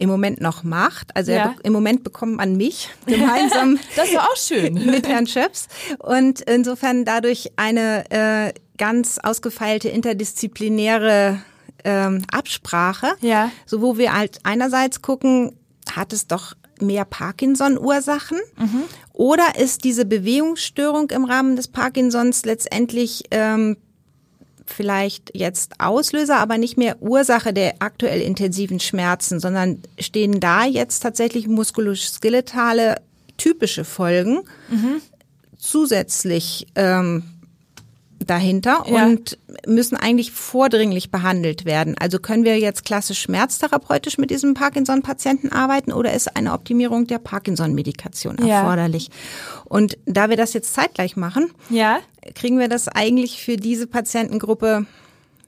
im 0.00 0.08
Moment 0.08 0.40
noch 0.40 0.62
macht. 0.64 1.14
Also 1.14 1.32
ja. 1.32 1.54
im 1.62 1.72
Moment 1.72 2.02
bekommt 2.02 2.36
man 2.36 2.56
mich 2.56 2.88
gemeinsam. 3.06 3.78
das 3.96 4.12
war 4.14 4.22
auch 4.30 4.36
schön. 4.36 4.74
mit 4.86 5.06
Herrn 5.06 5.26
Schöps. 5.26 5.68
Und 5.98 6.40
insofern 6.40 7.04
dadurch 7.04 7.52
eine 7.56 8.10
äh, 8.10 8.54
ganz 8.78 9.18
ausgefeilte 9.18 9.90
interdisziplinäre 9.90 11.42
ähm, 11.84 12.22
Absprache. 12.32 13.12
Ja. 13.20 13.52
So 13.66 13.82
wo 13.82 13.98
wir 13.98 14.14
halt 14.14 14.40
einerseits 14.42 15.02
gucken, 15.02 15.54
hat 15.94 16.12
es 16.12 16.26
doch 16.26 16.54
mehr 16.82 17.04
Parkinson-Ursachen? 17.04 18.38
Mhm. 18.58 18.82
Oder 19.12 19.58
ist 19.58 19.84
diese 19.84 20.04
Bewegungsstörung 20.04 21.10
im 21.10 21.24
Rahmen 21.24 21.56
des 21.56 21.68
Parkinsons 21.68 22.44
letztendlich 22.44 23.24
ähm, 23.30 23.76
vielleicht 24.64 25.32
jetzt 25.34 25.74
Auslöser, 25.78 26.38
aber 26.38 26.58
nicht 26.58 26.76
mehr 26.76 27.02
Ursache 27.02 27.52
der 27.52 27.74
aktuell 27.80 28.20
intensiven 28.20 28.80
Schmerzen, 28.80 29.40
sondern 29.40 29.82
stehen 29.98 30.40
da 30.40 30.64
jetzt 30.64 31.00
tatsächlich 31.00 31.48
muskuloskeletale 31.48 32.96
typische 33.36 33.84
Folgen 33.84 34.42
mhm. 34.70 35.00
zusätzlich 35.58 36.66
ähm, 36.76 37.24
dahinter 38.26 38.84
ja. 38.86 39.06
und 39.06 39.38
müssen 39.66 39.96
eigentlich 39.96 40.32
vordringlich 40.32 41.10
behandelt 41.10 41.64
werden. 41.64 41.96
Also 41.98 42.18
können 42.18 42.44
wir 42.44 42.58
jetzt 42.58 42.84
klassisch 42.84 43.20
schmerztherapeutisch 43.20 44.18
mit 44.18 44.30
diesem 44.30 44.54
Parkinson-Patienten 44.54 45.52
arbeiten 45.52 45.92
oder 45.92 46.12
ist 46.12 46.36
eine 46.36 46.52
Optimierung 46.52 47.06
der 47.06 47.18
Parkinson-Medikation 47.18 48.38
erforderlich? 48.38 49.08
Ja. 49.08 49.62
Und 49.64 49.98
da 50.06 50.28
wir 50.28 50.36
das 50.36 50.52
jetzt 50.52 50.74
zeitgleich 50.74 51.16
machen, 51.16 51.50
ja. 51.70 52.00
kriegen 52.34 52.58
wir 52.58 52.68
das 52.68 52.88
eigentlich 52.88 53.42
für 53.42 53.56
diese 53.56 53.86
Patientengruppe 53.86 54.86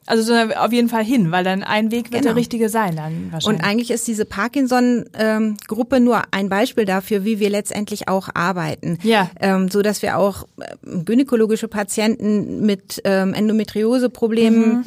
also 0.07 0.23
so 0.23 0.35
auf 0.35 0.73
jeden 0.73 0.89
Fall 0.89 1.05
hin, 1.05 1.31
weil 1.31 1.45
dann 1.45 1.63
ein 1.63 1.91
Weg 1.91 2.13
wird 2.13 2.23
genau. 2.23 2.35
der 2.35 2.37
richtige 2.37 2.69
sein 2.69 2.97
dann 2.97 3.33
wahrscheinlich. 3.33 3.61
Und 3.61 3.67
eigentlich 3.67 3.91
ist 3.91 4.07
diese 4.09 4.25
Parkinson-Gruppe 4.25 5.97
ähm, 5.97 6.05
nur 6.05 6.23
ein 6.31 6.49
Beispiel 6.49 6.85
dafür, 6.85 7.25
wie 7.25 7.39
wir 7.39 7.51
letztendlich 7.51 8.09
auch 8.09 8.29
arbeiten. 8.35 8.99
Ja. 9.03 9.31
Ähm, 9.41 9.69
so 9.69 9.83
dass 9.83 10.03
wir 10.03 10.19
auch 10.19 10.47
äh, 10.61 10.75
gynäkologische 11.05 11.69
Patienten 11.69 12.67
mit 12.67 13.01
ähm, 13.05 13.35
Endometrioseproblemen 13.35 14.69
mhm 14.69 14.85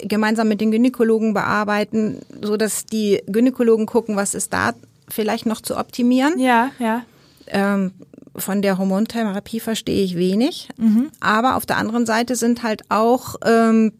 gemeinsam 0.00 0.48
mit 0.48 0.60
den 0.60 0.70
Gynäkologen 0.70 1.34
bearbeiten, 1.34 2.20
so 2.40 2.56
dass 2.56 2.86
die 2.86 3.20
Gynäkologen 3.26 3.86
gucken, 3.86 4.16
was 4.16 4.34
ist 4.34 4.52
da 4.52 4.72
vielleicht 5.08 5.46
noch 5.46 5.60
zu 5.60 5.76
optimieren. 5.76 6.38
Ja, 6.38 6.70
ja. 6.78 7.02
Ähm, 7.48 7.92
von 8.36 8.62
der 8.62 8.78
Hormontherapie 8.78 9.60
verstehe 9.60 10.04
ich 10.04 10.16
wenig. 10.16 10.68
Mhm. 10.76 11.10
Aber 11.20 11.56
auf 11.56 11.66
der 11.66 11.78
anderen 11.78 12.06
Seite 12.06 12.36
sind 12.36 12.62
halt 12.62 12.82
auch 12.88 13.36
ähm, 13.44 13.92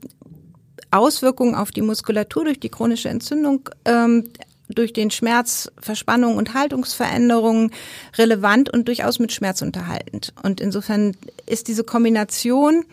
Auswirkungen 0.90 1.54
auf 1.54 1.70
die 1.70 1.82
Muskulatur 1.82 2.44
durch 2.44 2.60
die 2.60 2.68
chronische 2.68 3.08
Entzündung, 3.08 3.68
ähm, 3.84 4.24
durch 4.68 4.92
den 4.92 5.10
Schmerz, 5.10 5.70
Verspannung 5.80 6.36
und 6.36 6.54
Haltungsveränderungen 6.54 7.72
relevant 8.16 8.70
und 8.70 8.86
durchaus 8.86 9.18
mit 9.18 9.32
Schmerz 9.32 9.62
unterhaltend. 9.62 10.34
Und 10.42 10.60
insofern 10.60 11.16
ist 11.46 11.68
diese 11.68 11.84
Kombination 11.84 12.84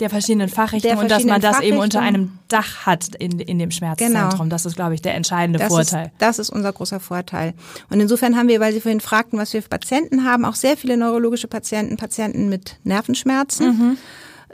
der 0.00 0.10
verschiedenen 0.10 0.48
Fachrichtungen 0.48 0.98
und 0.98 1.10
dass 1.10 1.24
man 1.24 1.40
das 1.40 1.60
eben 1.60 1.78
unter 1.78 2.00
einem 2.00 2.38
Dach 2.48 2.86
hat 2.86 3.14
in, 3.14 3.38
in 3.38 3.58
dem 3.58 3.70
Schmerzzentrum. 3.70 4.30
Genau. 4.30 4.44
Das 4.46 4.66
ist, 4.66 4.74
glaube 4.74 4.94
ich, 4.94 5.02
der 5.02 5.14
entscheidende 5.14 5.58
das 5.58 5.68
Vorteil. 5.68 6.06
Ist, 6.06 6.12
das 6.18 6.38
ist 6.38 6.50
unser 6.50 6.72
großer 6.72 6.98
Vorteil. 6.98 7.54
Und 7.88 8.00
insofern 8.00 8.36
haben 8.36 8.48
wir, 8.48 8.58
weil 8.58 8.72
Sie 8.72 8.80
vorhin 8.80 9.00
fragten, 9.00 9.38
was 9.38 9.52
wir 9.52 9.62
für 9.62 9.68
Patienten 9.68 10.24
haben, 10.24 10.44
auch 10.44 10.56
sehr 10.56 10.76
viele 10.76 10.96
neurologische 10.96 11.46
Patienten, 11.46 11.96
Patienten 11.96 12.48
mit 12.48 12.78
Nervenschmerzen. 12.84 13.66
Mhm. 13.66 13.98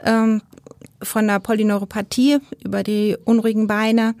Ähm, 0.05 0.41
von 1.01 1.27
der 1.27 1.39
Polyneuropathie 1.39 2.39
über 2.63 2.83
die 2.83 3.17
unruhigen 3.25 3.67
Beine 3.67 4.15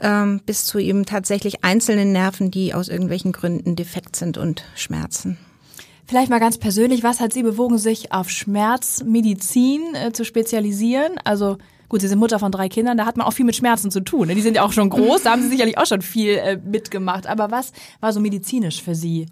ähm, 0.00 0.40
bis 0.44 0.64
zu 0.64 0.78
eben 0.78 1.06
tatsächlich 1.06 1.64
einzelnen 1.64 2.12
Nerven, 2.12 2.50
die 2.50 2.74
aus 2.74 2.88
irgendwelchen 2.88 3.32
Gründen 3.32 3.76
defekt 3.76 4.16
sind 4.16 4.38
und 4.38 4.64
schmerzen. 4.74 5.38
Vielleicht 6.06 6.30
mal 6.30 6.40
ganz 6.40 6.56
persönlich, 6.56 7.02
was 7.02 7.20
hat 7.20 7.32
Sie 7.32 7.42
bewogen, 7.42 7.76
sich 7.76 8.12
auf 8.12 8.30
Schmerzmedizin 8.30 9.94
äh, 9.94 10.12
zu 10.12 10.24
spezialisieren? 10.24 11.12
Also 11.24 11.58
gut, 11.90 12.00
Sie 12.00 12.08
sind 12.08 12.18
Mutter 12.18 12.38
von 12.38 12.50
drei 12.50 12.68
Kindern, 12.68 12.96
da 12.96 13.04
hat 13.04 13.16
man 13.16 13.26
auch 13.26 13.32
viel 13.32 13.44
mit 13.44 13.56
Schmerzen 13.56 13.90
zu 13.90 14.00
tun. 14.00 14.28
Ne? 14.28 14.34
Die 14.34 14.40
sind 14.40 14.54
ja 14.54 14.62
auch 14.62 14.72
schon 14.72 14.88
groß, 14.88 15.24
da 15.24 15.32
haben 15.32 15.42
Sie 15.42 15.48
sicherlich 15.48 15.76
auch 15.76 15.86
schon 15.86 16.00
viel 16.00 16.30
äh, 16.36 16.56
mitgemacht. 16.56 17.26
Aber 17.26 17.50
was 17.50 17.72
war 18.00 18.12
so 18.12 18.20
medizinisch 18.20 18.82
für 18.82 18.94
Sie? 18.94 19.26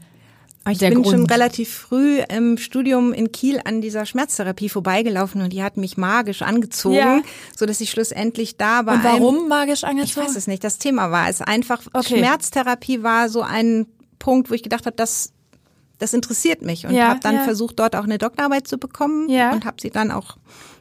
Ich 0.73 0.79
bin 0.79 1.03
Grund. 1.03 1.09
schon 1.09 1.27
relativ 1.27 1.73
früh 1.73 2.21
im 2.21 2.59
Studium 2.59 3.13
in 3.13 3.33
Kiel 3.33 3.61
an 3.65 3.81
dieser 3.81 4.07
Schmerztherapie 4.07 4.69
vorbeigelaufen 4.69 5.43
und 5.43 5.53
die 5.53 5.63
hat 5.63 5.77
mich 5.77 5.97
magisch 5.97 6.43
angezogen, 6.43 6.97
ja. 6.97 7.23
so 7.57 7.67
dass 7.67 7.81
ich 7.81 7.91
schlussendlich 7.91 8.57
da 8.57 8.87
war. 8.87 8.95
Und 8.95 9.05
warum 9.05 9.37
einem, 9.39 9.49
magisch 9.49 9.85
angezogen? 9.85 10.09
Ich 10.09 10.17
weiß 10.17 10.37
es 10.37 10.47
nicht. 10.47 10.65
Das 10.65 10.79
Thema 10.79 11.11
war 11.11 11.29
es 11.29 11.41
einfach. 11.41 11.81
Okay. 11.93 12.19
Schmerztherapie 12.19 13.03
war 13.03 13.29
so 13.29 13.43
ein 13.43 13.87
Punkt, 14.19 14.51
wo 14.51 14.55
ich 14.55 14.63
gedacht 14.63 14.87
habe, 14.87 14.97
das 14.97 15.33
das 15.99 16.13
interessiert 16.13 16.63
mich 16.63 16.87
und 16.87 16.95
ja, 16.95 17.09
habe 17.09 17.21
dann 17.21 17.37
ja. 17.37 17.45
versucht, 17.45 17.79
dort 17.79 17.97
auch 17.97 18.05
eine 18.05 18.19
Doktorarbeit 18.19 18.69
zu 18.69 18.77
bekommen 18.77 19.31
ja. 19.31 19.53
und 19.53 19.65
habe 19.65 19.77
sie 19.81 19.91
dann 19.91 20.11
auch 20.11 20.37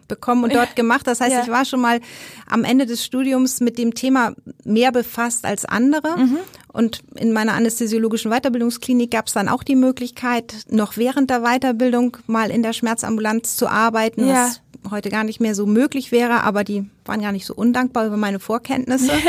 bekommen 0.08 0.44
und 0.44 0.54
dort 0.54 0.76
gemacht. 0.76 1.08
Das 1.08 1.22
heißt, 1.22 1.32
ja. 1.32 1.44
ich 1.44 1.50
war 1.50 1.66
schon 1.66 1.82
mal 1.82 2.00
am 2.48 2.64
Ende 2.64 2.86
des 2.86 3.04
Studiums 3.04 3.60
mit 3.60 3.78
dem 3.78 3.94
Thema 3.94 4.34
mehr 4.64 4.92
befasst 4.92 5.46
als 5.46 5.66
andere. 5.66 6.18
Mhm. 6.18 6.38
Und 6.72 7.04
in 7.16 7.32
meiner 7.32 7.54
anästhesiologischen 7.54 8.32
Weiterbildungsklinik 8.32 9.12
gab 9.12 9.28
es 9.28 9.34
dann 9.34 9.48
auch 9.48 9.64
die 9.64 9.76
Möglichkeit, 9.76 10.66
noch 10.70 10.98
während 10.98 11.30
der 11.30 11.42
Weiterbildung 11.42 12.18
mal 12.28 12.52
in 12.52 12.64
der 12.64 12.74
Schmerzambulanz 12.74 13.56
zu 13.56 13.68
arbeiten, 13.68 14.28
ja. 14.28 14.46
was 14.46 14.62
heute 14.92 15.10
gar 15.10 15.24
nicht 15.24 15.40
mehr 15.40 15.56
so 15.56 15.66
möglich 15.66 16.12
wäre, 16.12 16.44
aber 16.44 16.64
die 16.64 16.90
waren 17.06 17.22
gar 17.22 17.32
nicht 17.32 17.46
so 17.46 17.56
undankbar 17.56 18.08
über 18.08 18.18
meine 18.18 18.40
Vorkenntnisse. 18.40 19.12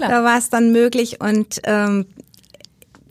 Ja, 0.00 0.08
da 0.08 0.24
war 0.24 0.38
es 0.38 0.48
dann 0.48 0.72
möglich 0.72 1.20
und 1.20 1.60
ähm, 1.64 2.06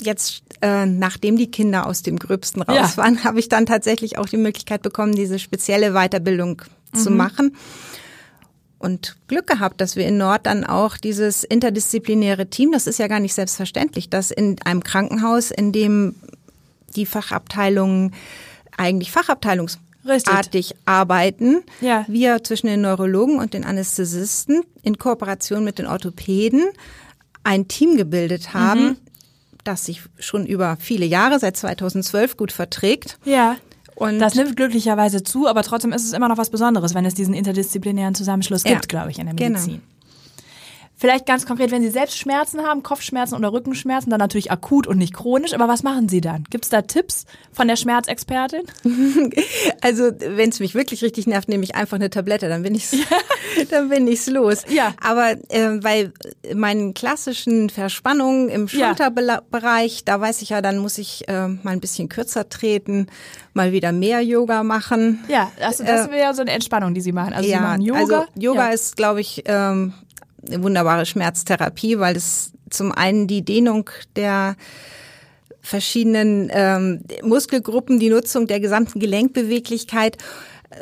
jetzt, 0.02 0.44
äh, 0.62 0.86
nachdem 0.86 1.38
die 1.38 1.50
Kinder 1.50 1.86
aus 1.86 2.02
dem 2.02 2.18
Gröbsten 2.18 2.62
raus 2.62 2.98
waren, 2.98 3.16
ja. 3.16 3.24
habe 3.24 3.40
ich 3.40 3.50
dann 3.50 3.66
tatsächlich 3.66 4.18
auch 4.18 4.28
die 4.28 4.38
Möglichkeit 4.38 4.82
bekommen, 4.82 5.14
diese 5.14 5.40
spezielle 5.40 5.94
Weiterbildung 5.94 6.64
mhm. 6.94 7.00
zu 7.00 7.12
machen. 7.12 7.56
Und 8.80 9.16
Glück 9.28 9.46
gehabt, 9.46 9.80
dass 9.80 9.96
wir 9.96 10.08
in 10.08 10.18
Nord 10.18 10.48
dann 10.48 10.66
auch 10.66 10.98
dieses 10.98 11.44
interdisziplinäre 11.44 12.48
Team, 12.48 12.72
das 12.72 12.88
ist 12.88 12.98
ja 12.98 13.08
gar 13.08 13.20
nicht 13.20 13.36
selbstverständlich, 13.36 14.10
dass 14.10 14.32
in 14.32 14.56
einem 14.64 14.84
Krankenhaus, 14.84 15.52
in 15.52 15.72
dem 15.72 16.16
die 16.96 17.06
Fachabteilungen 17.06 18.14
eigentlich 18.76 19.12
Fachabteilungsartig 19.12 19.80
Richtig. 20.06 20.76
arbeiten. 20.86 21.62
Ja. 21.80 22.06
Wir 22.08 22.44
zwischen 22.44 22.68
den 22.68 22.82
Neurologen 22.82 23.38
und 23.38 23.54
den 23.54 23.66
Anästhesisten 23.66 24.64
in 24.82 24.98
Kooperation 24.98 25.64
mit 25.64 25.78
den 25.78 25.86
Orthopäden 25.86 26.64
ein 27.44 27.68
Team 27.68 27.98
gebildet 27.98 28.56
haben, 28.56 28.84
mhm 28.84 28.98
das 29.64 29.86
sich 29.86 30.02
schon 30.20 30.46
über 30.46 30.78
viele 30.80 31.06
Jahre, 31.06 31.40
seit 31.40 31.58
2012, 31.58 32.38
gut 32.38 32.52
verträgt. 32.52 33.18
Ja. 33.26 33.58
Und 34.02 34.18
das 34.18 34.34
nimmt 34.34 34.56
glücklicherweise 34.56 35.22
zu, 35.22 35.48
aber 35.48 35.62
trotzdem 35.62 35.94
ist 35.94 36.04
es 36.04 36.14
immer 36.14 36.28
noch 36.28 36.40
was 36.40 36.50
Besonderes, 36.50 36.96
wenn 36.96 37.06
es 37.06 37.14
diesen 37.14 37.36
interdisziplinären 37.36 38.16
Zusammenschluss 38.16 38.64
gibt, 38.64 38.86
ja. 38.86 38.88
glaube 38.88 39.12
ich, 39.12 39.20
in 39.20 39.28
der 39.28 39.36
genau. 39.36 39.60
Medizin. 39.60 39.74
Genau. 39.74 39.86
Vielleicht 41.02 41.26
ganz 41.26 41.48
konkret, 41.48 41.72
wenn 41.72 41.82
Sie 41.82 41.90
selbst 41.90 42.16
Schmerzen 42.16 42.62
haben, 42.62 42.84
Kopfschmerzen 42.84 43.34
oder 43.34 43.52
Rückenschmerzen, 43.52 44.12
dann 44.12 44.20
natürlich 44.20 44.52
akut 44.52 44.86
und 44.86 45.00
nicht 45.00 45.16
chronisch. 45.16 45.52
Aber 45.56 45.68
was 45.68 45.82
machen 45.82 46.08
Sie 46.10 46.22
dann? 46.22 46.44
Gibt 46.52 46.66
es 46.66 46.70
da 46.70 46.84
Tipps 46.84 47.26
von 47.52 47.68
der 47.68 47.76
Schmerzexpertin? 47.76 48.62
Also 49.82 50.12
wenn 50.20 50.50
es 50.50 50.60
mich 50.60 50.76
wirklich 50.76 51.02
richtig 51.02 51.26
nervt, 51.26 51.50
nehme 51.50 51.64
ich 51.64 51.74
einfach 51.74 51.96
eine 51.96 52.12
Tablette, 52.12 52.50
dann 52.50 52.62
bin 52.62 52.76
ich's, 52.76 52.96
dann 53.72 53.90
bin 53.90 54.06
ich's 54.08 54.28
los. 54.28 54.62
Ja. 54.70 54.94
Aber 55.02 55.32
äh, 55.50 55.80
bei 55.82 56.12
meinen 56.54 56.94
klassischen 56.94 57.72
Verspannungen 57.72 58.50
im 58.50 58.68
Schulterbereich, 58.68 59.96
ja. 59.98 60.02
da 60.06 60.22
weiß 60.22 60.44
ich 60.44 60.50
ja, 60.50 60.62
dann 60.62 60.78
muss 60.78 61.00
ich 61.00 61.28
äh, 61.28 61.48
mal 61.48 61.72
ein 61.72 61.80
bisschen 61.80 62.10
kürzer 62.10 62.48
treten, 62.48 63.08
mal 63.54 63.72
wieder 63.72 63.92
mehr 63.92 64.22
Yoga 64.22 64.62
machen. 64.62 65.24
Ja, 65.28 65.52
also 65.62 65.84
das 65.84 66.08
äh, 66.08 66.12
wäre 66.12 66.22
ja 66.22 66.34
so 66.36 66.42
eine 66.42 66.52
Entspannung, 66.52 66.94
die 66.94 67.02
Sie 67.02 67.12
machen. 67.12 67.34
Also 67.34 67.50
ja, 67.50 67.58
Sie 67.58 67.64
machen 67.64 67.82
Yoga. 67.82 68.00
Also 68.00 68.26
Yoga 68.36 68.68
ja. 68.68 68.74
ist, 68.74 68.98
glaube 68.98 69.22
ich, 69.22 69.44
ähm, 69.48 69.94
wunderbare 70.48 71.06
Schmerztherapie, 71.06 72.00
weil 72.00 72.16
es 72.16 72.52
zum 72.70 72.92
einen 72.92 73.28
die 73.28 73.44
Dehnung 73.44 73.90
der 74.16 74.56
verschiedenen 75.62 76.50
ähm, 76.52 77.02
Muskelgruppen, 77.24 78.00
die 78.00 78.10
Nutzung 78.10 78.48
der 78.48 78.60
gesamten 78.60 79.00
Gelenkbeweglichkeit 79.00 80.18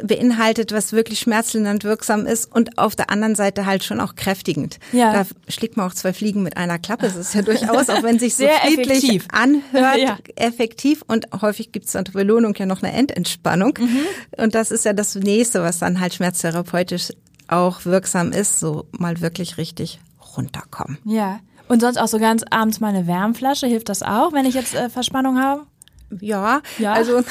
beinhaltet, 0.03 0.71
was 0.71 0.93
wirklich 0.93 1.19
schmerzlindernd 1.19 1.83
wirksam 1.83 2.25
ist 2.25 2.53
und 2.53 2.77
auf 2.77 2.95
der 2.95 3.09
anderen 3.09 3.35
Seite 3.35 3.65
halt 3.65 3.83
schon 3.83 3.99
auch 3.99 4.15
kräftigend. 4.15 4.79
Ja. 4.91 5.13
Da 5.13 5.25
schlägt 5.47 5.77
man 5.77 5.87
auch 5.87 5.93
zwei 5.93 6.13
Fliegen 6.13 6.43
mit 6.43 6.57
einer 6.57 6.77
Klappe. 6.77 7.07
Das 7.07 7.15
ist 7.15 7.33
ja 7.33 7.41
durchaus, 7.41 7.89
auch 7.89 8.03
wenn 8.03 8.19
sich 8.19 8.35
so 8.37 8.45
friedlich 8.45 8.97
effektiv. 8.97 9.27
anhört, 9.31 9.97
ja. 9.97 10.17
effektiv 10.35 11.03
und 11.07 11.27
häufig 11.41 11.71
gibt 11.71 11.87
es 11.87 11.93
dann 11.93 12.05
zur 12.05 12.13
Belohnung 12.13 12.53
ja 12.57 12.65
noch 12.65 12.83
eine 12.83 12.93
Endentspannung. 12.93 13.77
Mhm. 13.79 14.43
Und 14.43 14.55
das 14.55 14.71
ist 14.71 14.85
ja 14.85 14.93
das 14.93 15.15
nächste, 15.15 15.63
was 15.63 15.79
dann 15.79 15.99
halt 15.99 16.13
schmerztherapeutisch 16.13 17.09
auch 17.49 17.85
wirksam 17.85 18.31
ist, 18.31 18.59
so 18.59 18.85
mal 18.91 19.21
wirklich 19.21 19.57
richtig 19.57 19.99
runterkommen. 20.37 20.97
Ja. 21.05 21.39
Und 21.67 21.81
sonst 21.81 21.97
auch 21.97 22.07
so 22.07 22.17
ganz 22.19 22.43
abends 22.49 22.79
mal 22.79 22.87
eine 22.87 23.05
Wärmflasche, 23.05 23.67
hilft 23.67 23.89
das 23.89 24.01
auch, 24.01 24.33
wenn 24.33 24.45
ich 24.45 24.55
jetzt 24.55 24.73
äh, 24.73 24.89
Verspannung 24.89 25.39
habe? 25.39 25.65
Ja, 26.19 26.61
ja, 26.79 26.93
also 26.93 27.21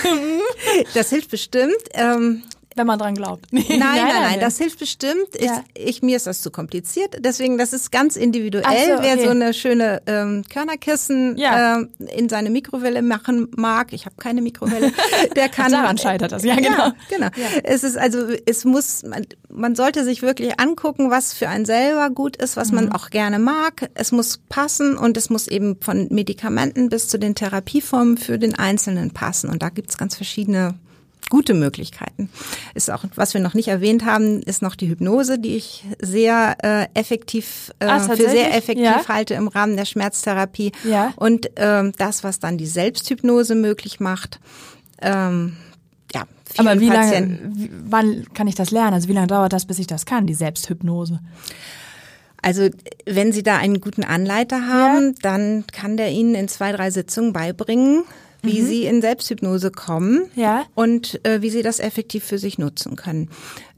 das 0.95 1.11
hilft 1.11 1.31
bestimmt. 1.31 1.75
Ähm, 1.95 2.45
wenn 2.79 2.87
man 2.87 2.99
dran 2.99 3.15
glaubt. 3.15 3.47
nein, 3.53 3.65
nein, 3.69 3.79
nein, 3.79 4.23
nein, 4.23 4.41
das 4.41 4.59
hilft 4.59 4.79
bestimmt. 4.79 5.29
Ja. 5.39 5.63
Ich, 5.75 5.89
ich, 5.89 6.03
mir 6.03 6.17
ist 6.17 6.27
das 6.27 6.41
zu 6.41 6.51
kompliziert. 6.51 7.17
Deswegen, 7.21 7.59
das 7.59 7.73
ist 7.73 7.93
ganz 7.93 8.17
individuell. 8.17 8.65
So, 8.65 8.95
okay. 8.95 9.03
Wer 9.03 9.25
so 9.25 9.31
eine 9.31 9.53
schöne 9.53 10.03
ähm, 10.07 10.45
Körnerkissen 10.49 11.37
ja. 11.37 11.77
ähm, 11.77 11.91
in 12.17 12.29
seine 12.29 12.51
Mikrowelle 12.51 13.03
machen 13.03 13.49
mag, 13.57 13.93
ich 13.93 14.07
habe 14.07 14.17
keine 14.19 14.41
Mikrowelle, 14.41 14.93
der 15.37 15.49
kann. 15.49 15.73
Daran 15.73 15.99
scheitert 15.99 16.33
das, 16.33 16.45
ja, 16.45 16.55
genau. 16.57 16.93
Genau. 17.11 17.29
Es 17.65 17.85
ist 17.85 17.99
also, 17.99 18.27
es 18.47 18.65
muss, 18.65 19.03
man, 19.03 19.27
man 19.49 19.75
sollte 19.75 20.05
sich 20.05 20.23
wirklich 20.23 20.59
angucken, 20.61 21.11
was 21.11 21.33
für 21.33 21.49
einen 21.49 21.65
selber 21.65 22.11
gut 22.11 22.37
ist, 22.37 22.57
was 22.57 22.71
mhm. 22.71 22.77
man 22.77 22.93
auch 22.93 23.11
gerne 23.11 23.39
mag. 23.39 23.91
Es 23.95 24.13
muss 24.13 24.39
passen 24.49 24.97
und 24.97 25.17
es 25.17 25.31
muss 25.31 25.49
eben 25.49 25.77
von 25.81 26.09
Medikamenten 26.11 26.89
bis 26.89 27.09
zu 27.09 27.19
den 27.19 27.35
Therapieformen 27.35 28.17
für 28.17 28.39
den 28.39 28.55
Einzelnen 28.55 29.11
passen. 29.13 29.51
Und 29.51 29.63
da 29.63 29.69
gibt's 29.69 29.99
ganz 29.99 30.15
verschiedene 30.15 30.75
gute 31.31 31.55
Möglichkeiten. 31.55 32.31
Ist 32.75 32.91
auch, 32.91 33.05
was 33.15 33.35
wir 33.35 33.41
noch 33.41 33.55
nicht 33.55 33.69
erwähnt 33.69 34.05
haben, 34.05 34.43
ist 34.43 34.63
noch 34.63 34.75
die 34.75 34.89
Hypnose, 34.89 35.39
die 35.39 35.57
ich 35.57 35.85
sehr 36.01 36.57
äh, 36.63 36.87
effektiv, 36.99 37.73
äh, 37.81 37.87
ah, 37.87 38.01
für 38.01 38.17
sehr 38.17 38.55
effektiv 38.55 38.85
ja. 38.85 39.09
halte 39.09 39.35
im 39.35 39.49
Rahmen 39.49 39.77
der 39.77 39.85
Schmerztherapie. 39.85 40.73
Ja. 40.85 41.13
Und 41.17 41.51
ähm, 41.57 41.93
das, 41.99 42.25
was 42.25 42.39
dann 42.39 42.59
die 42.59 42.67
Selbsthypnose 42.67 43.55
möglich 43.55 44.01
macht. 44.01 44.41
Ähm, 45.01 45.57
ja, 46.15 46.25
Aber 46.57 46.81
wie 46.81 46.89
Patienten. 46.89 47.43
lange, 47.43 47.57
wie, 47.57 47.71
wann 47.85 48.25
kann 48.35 48.47
ich 48.47 48.55
das 48.55 48.71
lernen? 48.71 48.95
Also 48.95 49.09
wie 49.09 49.13
lange 49.13 49.27
dauert 49.27 49.53
das, 49.53 49.67
bis 49.67 49.79
ich 49.79 49.87
das 49.87 50.07
kann, 50.07 50.27
die 50.27 50.35
Selbsthypnose? 50.35 51.21
Also 52.41 52.69
wenn 53.05 53.33
Sie 53.33 53.43
da 53.43 53.57
einen 53.57 53.81
guten 53.81 54.05
Anleiter 54.05 54.67
haben, 54.69 55.09
ja. 55.09 55.15
dann 55.23 55.65
kann 55.73 55.97
der 55.97 56.11
Ihnen 56.11 56.35
in 56.35 56.49
zwei, 56.49 56.73
drei 56.73 56.91
Sitzungen 56.91 57.33
beibringen, 57.33 58.05
wie 58.43 58.63
mhm. 58.63 58.67
sie 58.67 58.85
in 58.85 59.01
Selbsthypnose 59.01 59.71
kommen 59.71 60.25
ja. 60.35 60.65
und 60.75 61.25
äh, 61.27 61.43
wie 61.43 61.51
sie 61.51 61.63
das 61.63 61.81
effektiv 61.81 62.25
für 62.25 62.39
sich 62.39 62.59
nutzen 62.59 62.97
können. 62.97 63.31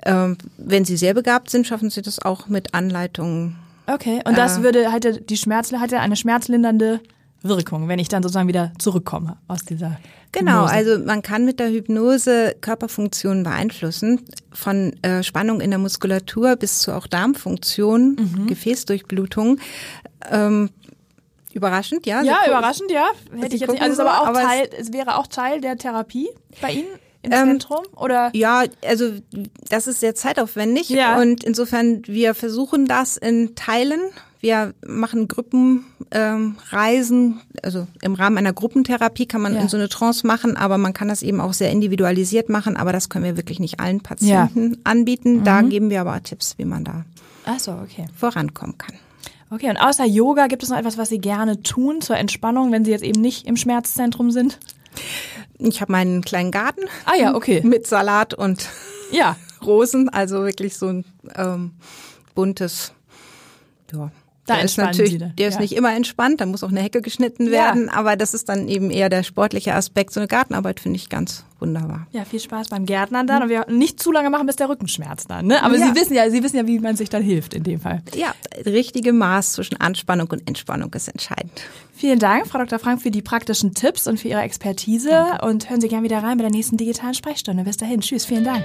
Ähm, 0.05 0.37
wenn 0.59 0.85
sie 0.85 0.96
sehr 0.96 1.14
begabt 1.14 1.51
sind, 1.51 1.66
schaffen 1.66 1.90
sie 1.90 2.03
das 2.03 2.20
auch 2.20 2.49
mit 2.49 2.75
Anleitungen. 2.75 3.57
Okay, 3.87 4.20
und 4.25 4.37
das 4.37 4.59
äh, 4.59 4.62
würde 4.62 4.92
hatte 4.92 5.20
die 5.20 5.37
Schmerz 5.37 5.73
hatte 5.73 6.01
eine 6.01 6.16
schmerzlindernde 6.16 7.01
Wirkung, 7.42 7.88
wenn 7.88 7.99
ich 7.99 8.09
dann 8.09 8.23
sozusagen 8.23 8.49
wieder 8.49 8.73
zurückkomme 8.79 9.38
aus 9.49 9.64
dieser 9.64 9.99
Genau, 10.33 10.66
Hypnose. 10.66 10.73
also 10.73 11.05
man 11.05 11.23
kann 11.23 11.44
mit 11.44 11.59
der 11.59 11.70
Hypnose 11.70 12.55
Körperfunktionen 12.61 13.42
beeinflussen, 13.42 14.20
von 14.53 14.92
äh, 15.03 15.23
Spannung 15.23 15.61
in 15.61 15.70
der 15.70 15.79
Muskulatur 15.79 16.57
bis 16.57 16.81
zu 16.81 16.92
auch 16.94 17.07
Darmfunktion, 17.07 18.16
mhm. 18.16 18.46
Gefäßdurchblutung. 18.46 19.59
Ähm, 20.31 20.70
Überraschend, 21.52 22.06
ja. 22.06 22.22
Ja, 22.22 22.40
überraschend, 22.46 22.90
ja. 22.90 23.10
Hätte 23.38 23.54
ich 23.54 23.60
jetzt 23.62 23.70
nicht. 23.70 23.82
Also 23.82 23.94
es, 23.94 24.08
aber 24.08 24.22
auch 24.22 24.26
aber 24.28 24.42
Teil, 24.42 24.68
es 24.78 24.92
wäre 24.92 25.18
auch 25.18 25.26
Teil 25.26 25.60
der 25.60 25.76
Therapie 25.76 26.28
bei 26.60 26.72
Ihnen 26.72 26.88
im 27.22 27.32
ähm, 27.32 27.48
Zentrum? 27.48 27.84
Oder? 27.96 28.30
Ja, 28.34 28.64
also 28.84 29.12
das 29.68 29.86
ist 29.86 30.00
sehr 30.00 30.14
zeitaufwendig 30.14 30.88
ja. 30.88 31.20
und 31.20 31.44
insofern 31.44 32.02
wir 32.06 32.34
versuchen 32.34 32.86
das 32.86 33.16
in 33.16 33.54
Teilen. 33.54 34.00
Wir 34.40 34.72
machen 34.86 35.28
Gruppenreisen, 35.28 35.84
ähm, 36.12 37.40
also 37.62 37.86
im 38.00 38.14
Rahmen 38.14 38.38
einer 38.38 38.54
Gruppentherapie 38.54 39.26
kann 39.26 39.42
man 39.42 39.54
ja. 39.54 39.60
in 39.60 39.68
so 39.68 39.76
eine 39.76 39.90
Trance 39.90 40.26
machen, 40.26 40.56
aber 40.56 40.78
man 40.78 40.94
kann 40.94 41.08
das 41.08 41.22
eben 41.22 41.42
auch 41.42 41.52
sehr 41.52 41.70
individualisiert 41.70 42.48
machen, 42.48 42.78
aber 42.78 42.92
das 42.92 43.10
können 43.10 43.26
wir 43.26 43.36
wirklich 43.36 43.60
nicht 43.60 43.80
allen 43.80 44.00
Patienten 44.00 44.70
ja. 44.72 44.78
anbieten. 44.84 45.44
Da 45.44 45.60
mhm. 45.60 45.68
geben 45.68 45.90
wir 45.90 46.00
aber 46.00 46.22
Tipps, 46.22 46.56
wie 46.56 46.64
man 46.64 46.84
da 46.84 47.04
so, 47.58 47.72
okay. 47.72 48.06
vorankommen 48.16 48.78
kann. 48.78 48.94
Okay, 49.52 49.68
und 49.68 49.76
außer 49.76 50.04
Yoga 50.04 50.46
gibt 50.46 50.62
es 50.62 50.68
noch 50.68 50.78
etwas, 50.78 50.96
was 50.96 51.08
Sie 51.08 51.18
gerne 51.18 51.62
tun 51.62 52.00
zur 52.00 52.16
Entspannung, 52.16 52.70
wenn 52.70 52.84
Sie 52.84 52.92
jetzt 52.92 53.02
eben 53.02 53.20
nicht 53.20 53.46
im 53.46 53.56
Schmerzzentrum 53.56 54.30
sind? 54.30 54.60
Ich 55.58 55.80
habe 55.80 55.92
meinen 55.92 56.22
kleinen 56.22 56.52
Garten. 56.52 56.83
Ah 57.04 57.16
ja, 57.16 57.35
okay. 57.35 57.60
Mit 57.64 57.87
Salat 57.87 58.33
und 58.33 58.68
ja. 59.10 59.37
Rosen, 59.64 60.08
also 60.08 60.44
wirklich 60.44 60.79
so 60.79 60.87
ein 60.87 61.04
ähm, 61.35 61.72
buntes, 62.35 62.94
ja, 63.92 64.10
Da 64.51 64.57
der 64.57 64.65
ist 64.65 64.79
natürlich, 64.79 65.19
der 65.19 65.48
ist 65.48 65.55
ja. 65.55 65.61
nicht 65.61 65.77
immer 65.77 65.94
entspannt, 65.94 66.40
da 66.40 66.46
muss 66.46 66.65
auch 66.65 66.71
eine 66.71 66.81
Hecke 66.81 67.03
geschnitten 67.03 67.51
werden, 67.51 67.87
ja. 67.87 67.92
aber 67.92 68.17
das 68.17 68.35
ist 68.35 68.48
dann 68.48 68.69
eben 68.69 68.90
eher 68.90 69.09
der 69.09 69.23
sportliche 69.23 69.75
Aspekt. 69.75 70.13
So 70.13 70.21
eine 70.21 70.27
Gartenarbeit 70.27 70.81
finde 70.81 70.96
ich 70.96 71.09
ganz 71.09 71.44
wunderbar. 71.61 72.07
Ja, 72.11 72.25
viel 72.25 72.40
Spaß 72.40 72.69
beim 72.69 72.87
Gärtnern 72.87 73.27
dann 73.27 73.44
und 73.44 73.48
wir 73.48 73.67
nicht 73.69 74.01
zu 74.03 74.11
lange 74.11 74.31
machen, 74.31 74.46
bis 74.46 74.57
der 74.57 74.69
Rückenschmerz 74.69 75.27
dann. 75.27 75.46
Ne? 75.46 75.63
Aber 75.63 75.77
ja. 75.77 75.87
Sie 75.87 75.94
wissen 75.94 76.15
ja, 76.15 76.29
Sie 76.31 76.42
wissen 76.42 76.57
ja, 76.57 76.67
wie 76.67 76.81
man 76.81 76.96
sich 76.96 77.11
dann 77.11 77.23
hilft 77.23 77.55
in 77.55 77.63
dem 77.63 77.81
Fall. 77.81 78.03
Ja, 78.15 78.35
richtige 78.67 79.13
Maß 79.13 79.53
zwischen 79.53 79.77
Anspannung 79.81 80.29
und 80.29 80.46
Entspannung 80.48 80.92
ist 80.94 81.09
entscheidend. 81.09 81.63
Vielen 81.94 82.19
Dank, 82.19 82.46
Frau 82.46 82.59
Dr. 82.59 82.79
Frank, 82.79 83.03
für 83.03 83.11
die 83.11 83.23
praktischen 83.23 83.75
Tipps 83.75 84.07
und 84.07 84.19
für 84.19 84.29
Ihre 84.29 84.40
Expertise 84.40 85.11
Danke. 85.11 85.46
und 85.46 85.71
hören 85.71 85.81
Sie 85.81 85.88
gerne 85.88 86.05
wieder 86.05 86.23
rein 86.23 86.38
bei 86.38 86.42
der 86.42 86.51
nächsten 86.51 86.77
digitalen 86.77 87.15
Sprechstunde. 87.15 87.63
Bis 87.65 87.77
dahin, 87.77 88.01
tschüss, 88.01 88.25
vielen 88.25 88.44
Dank. 88.44 88.65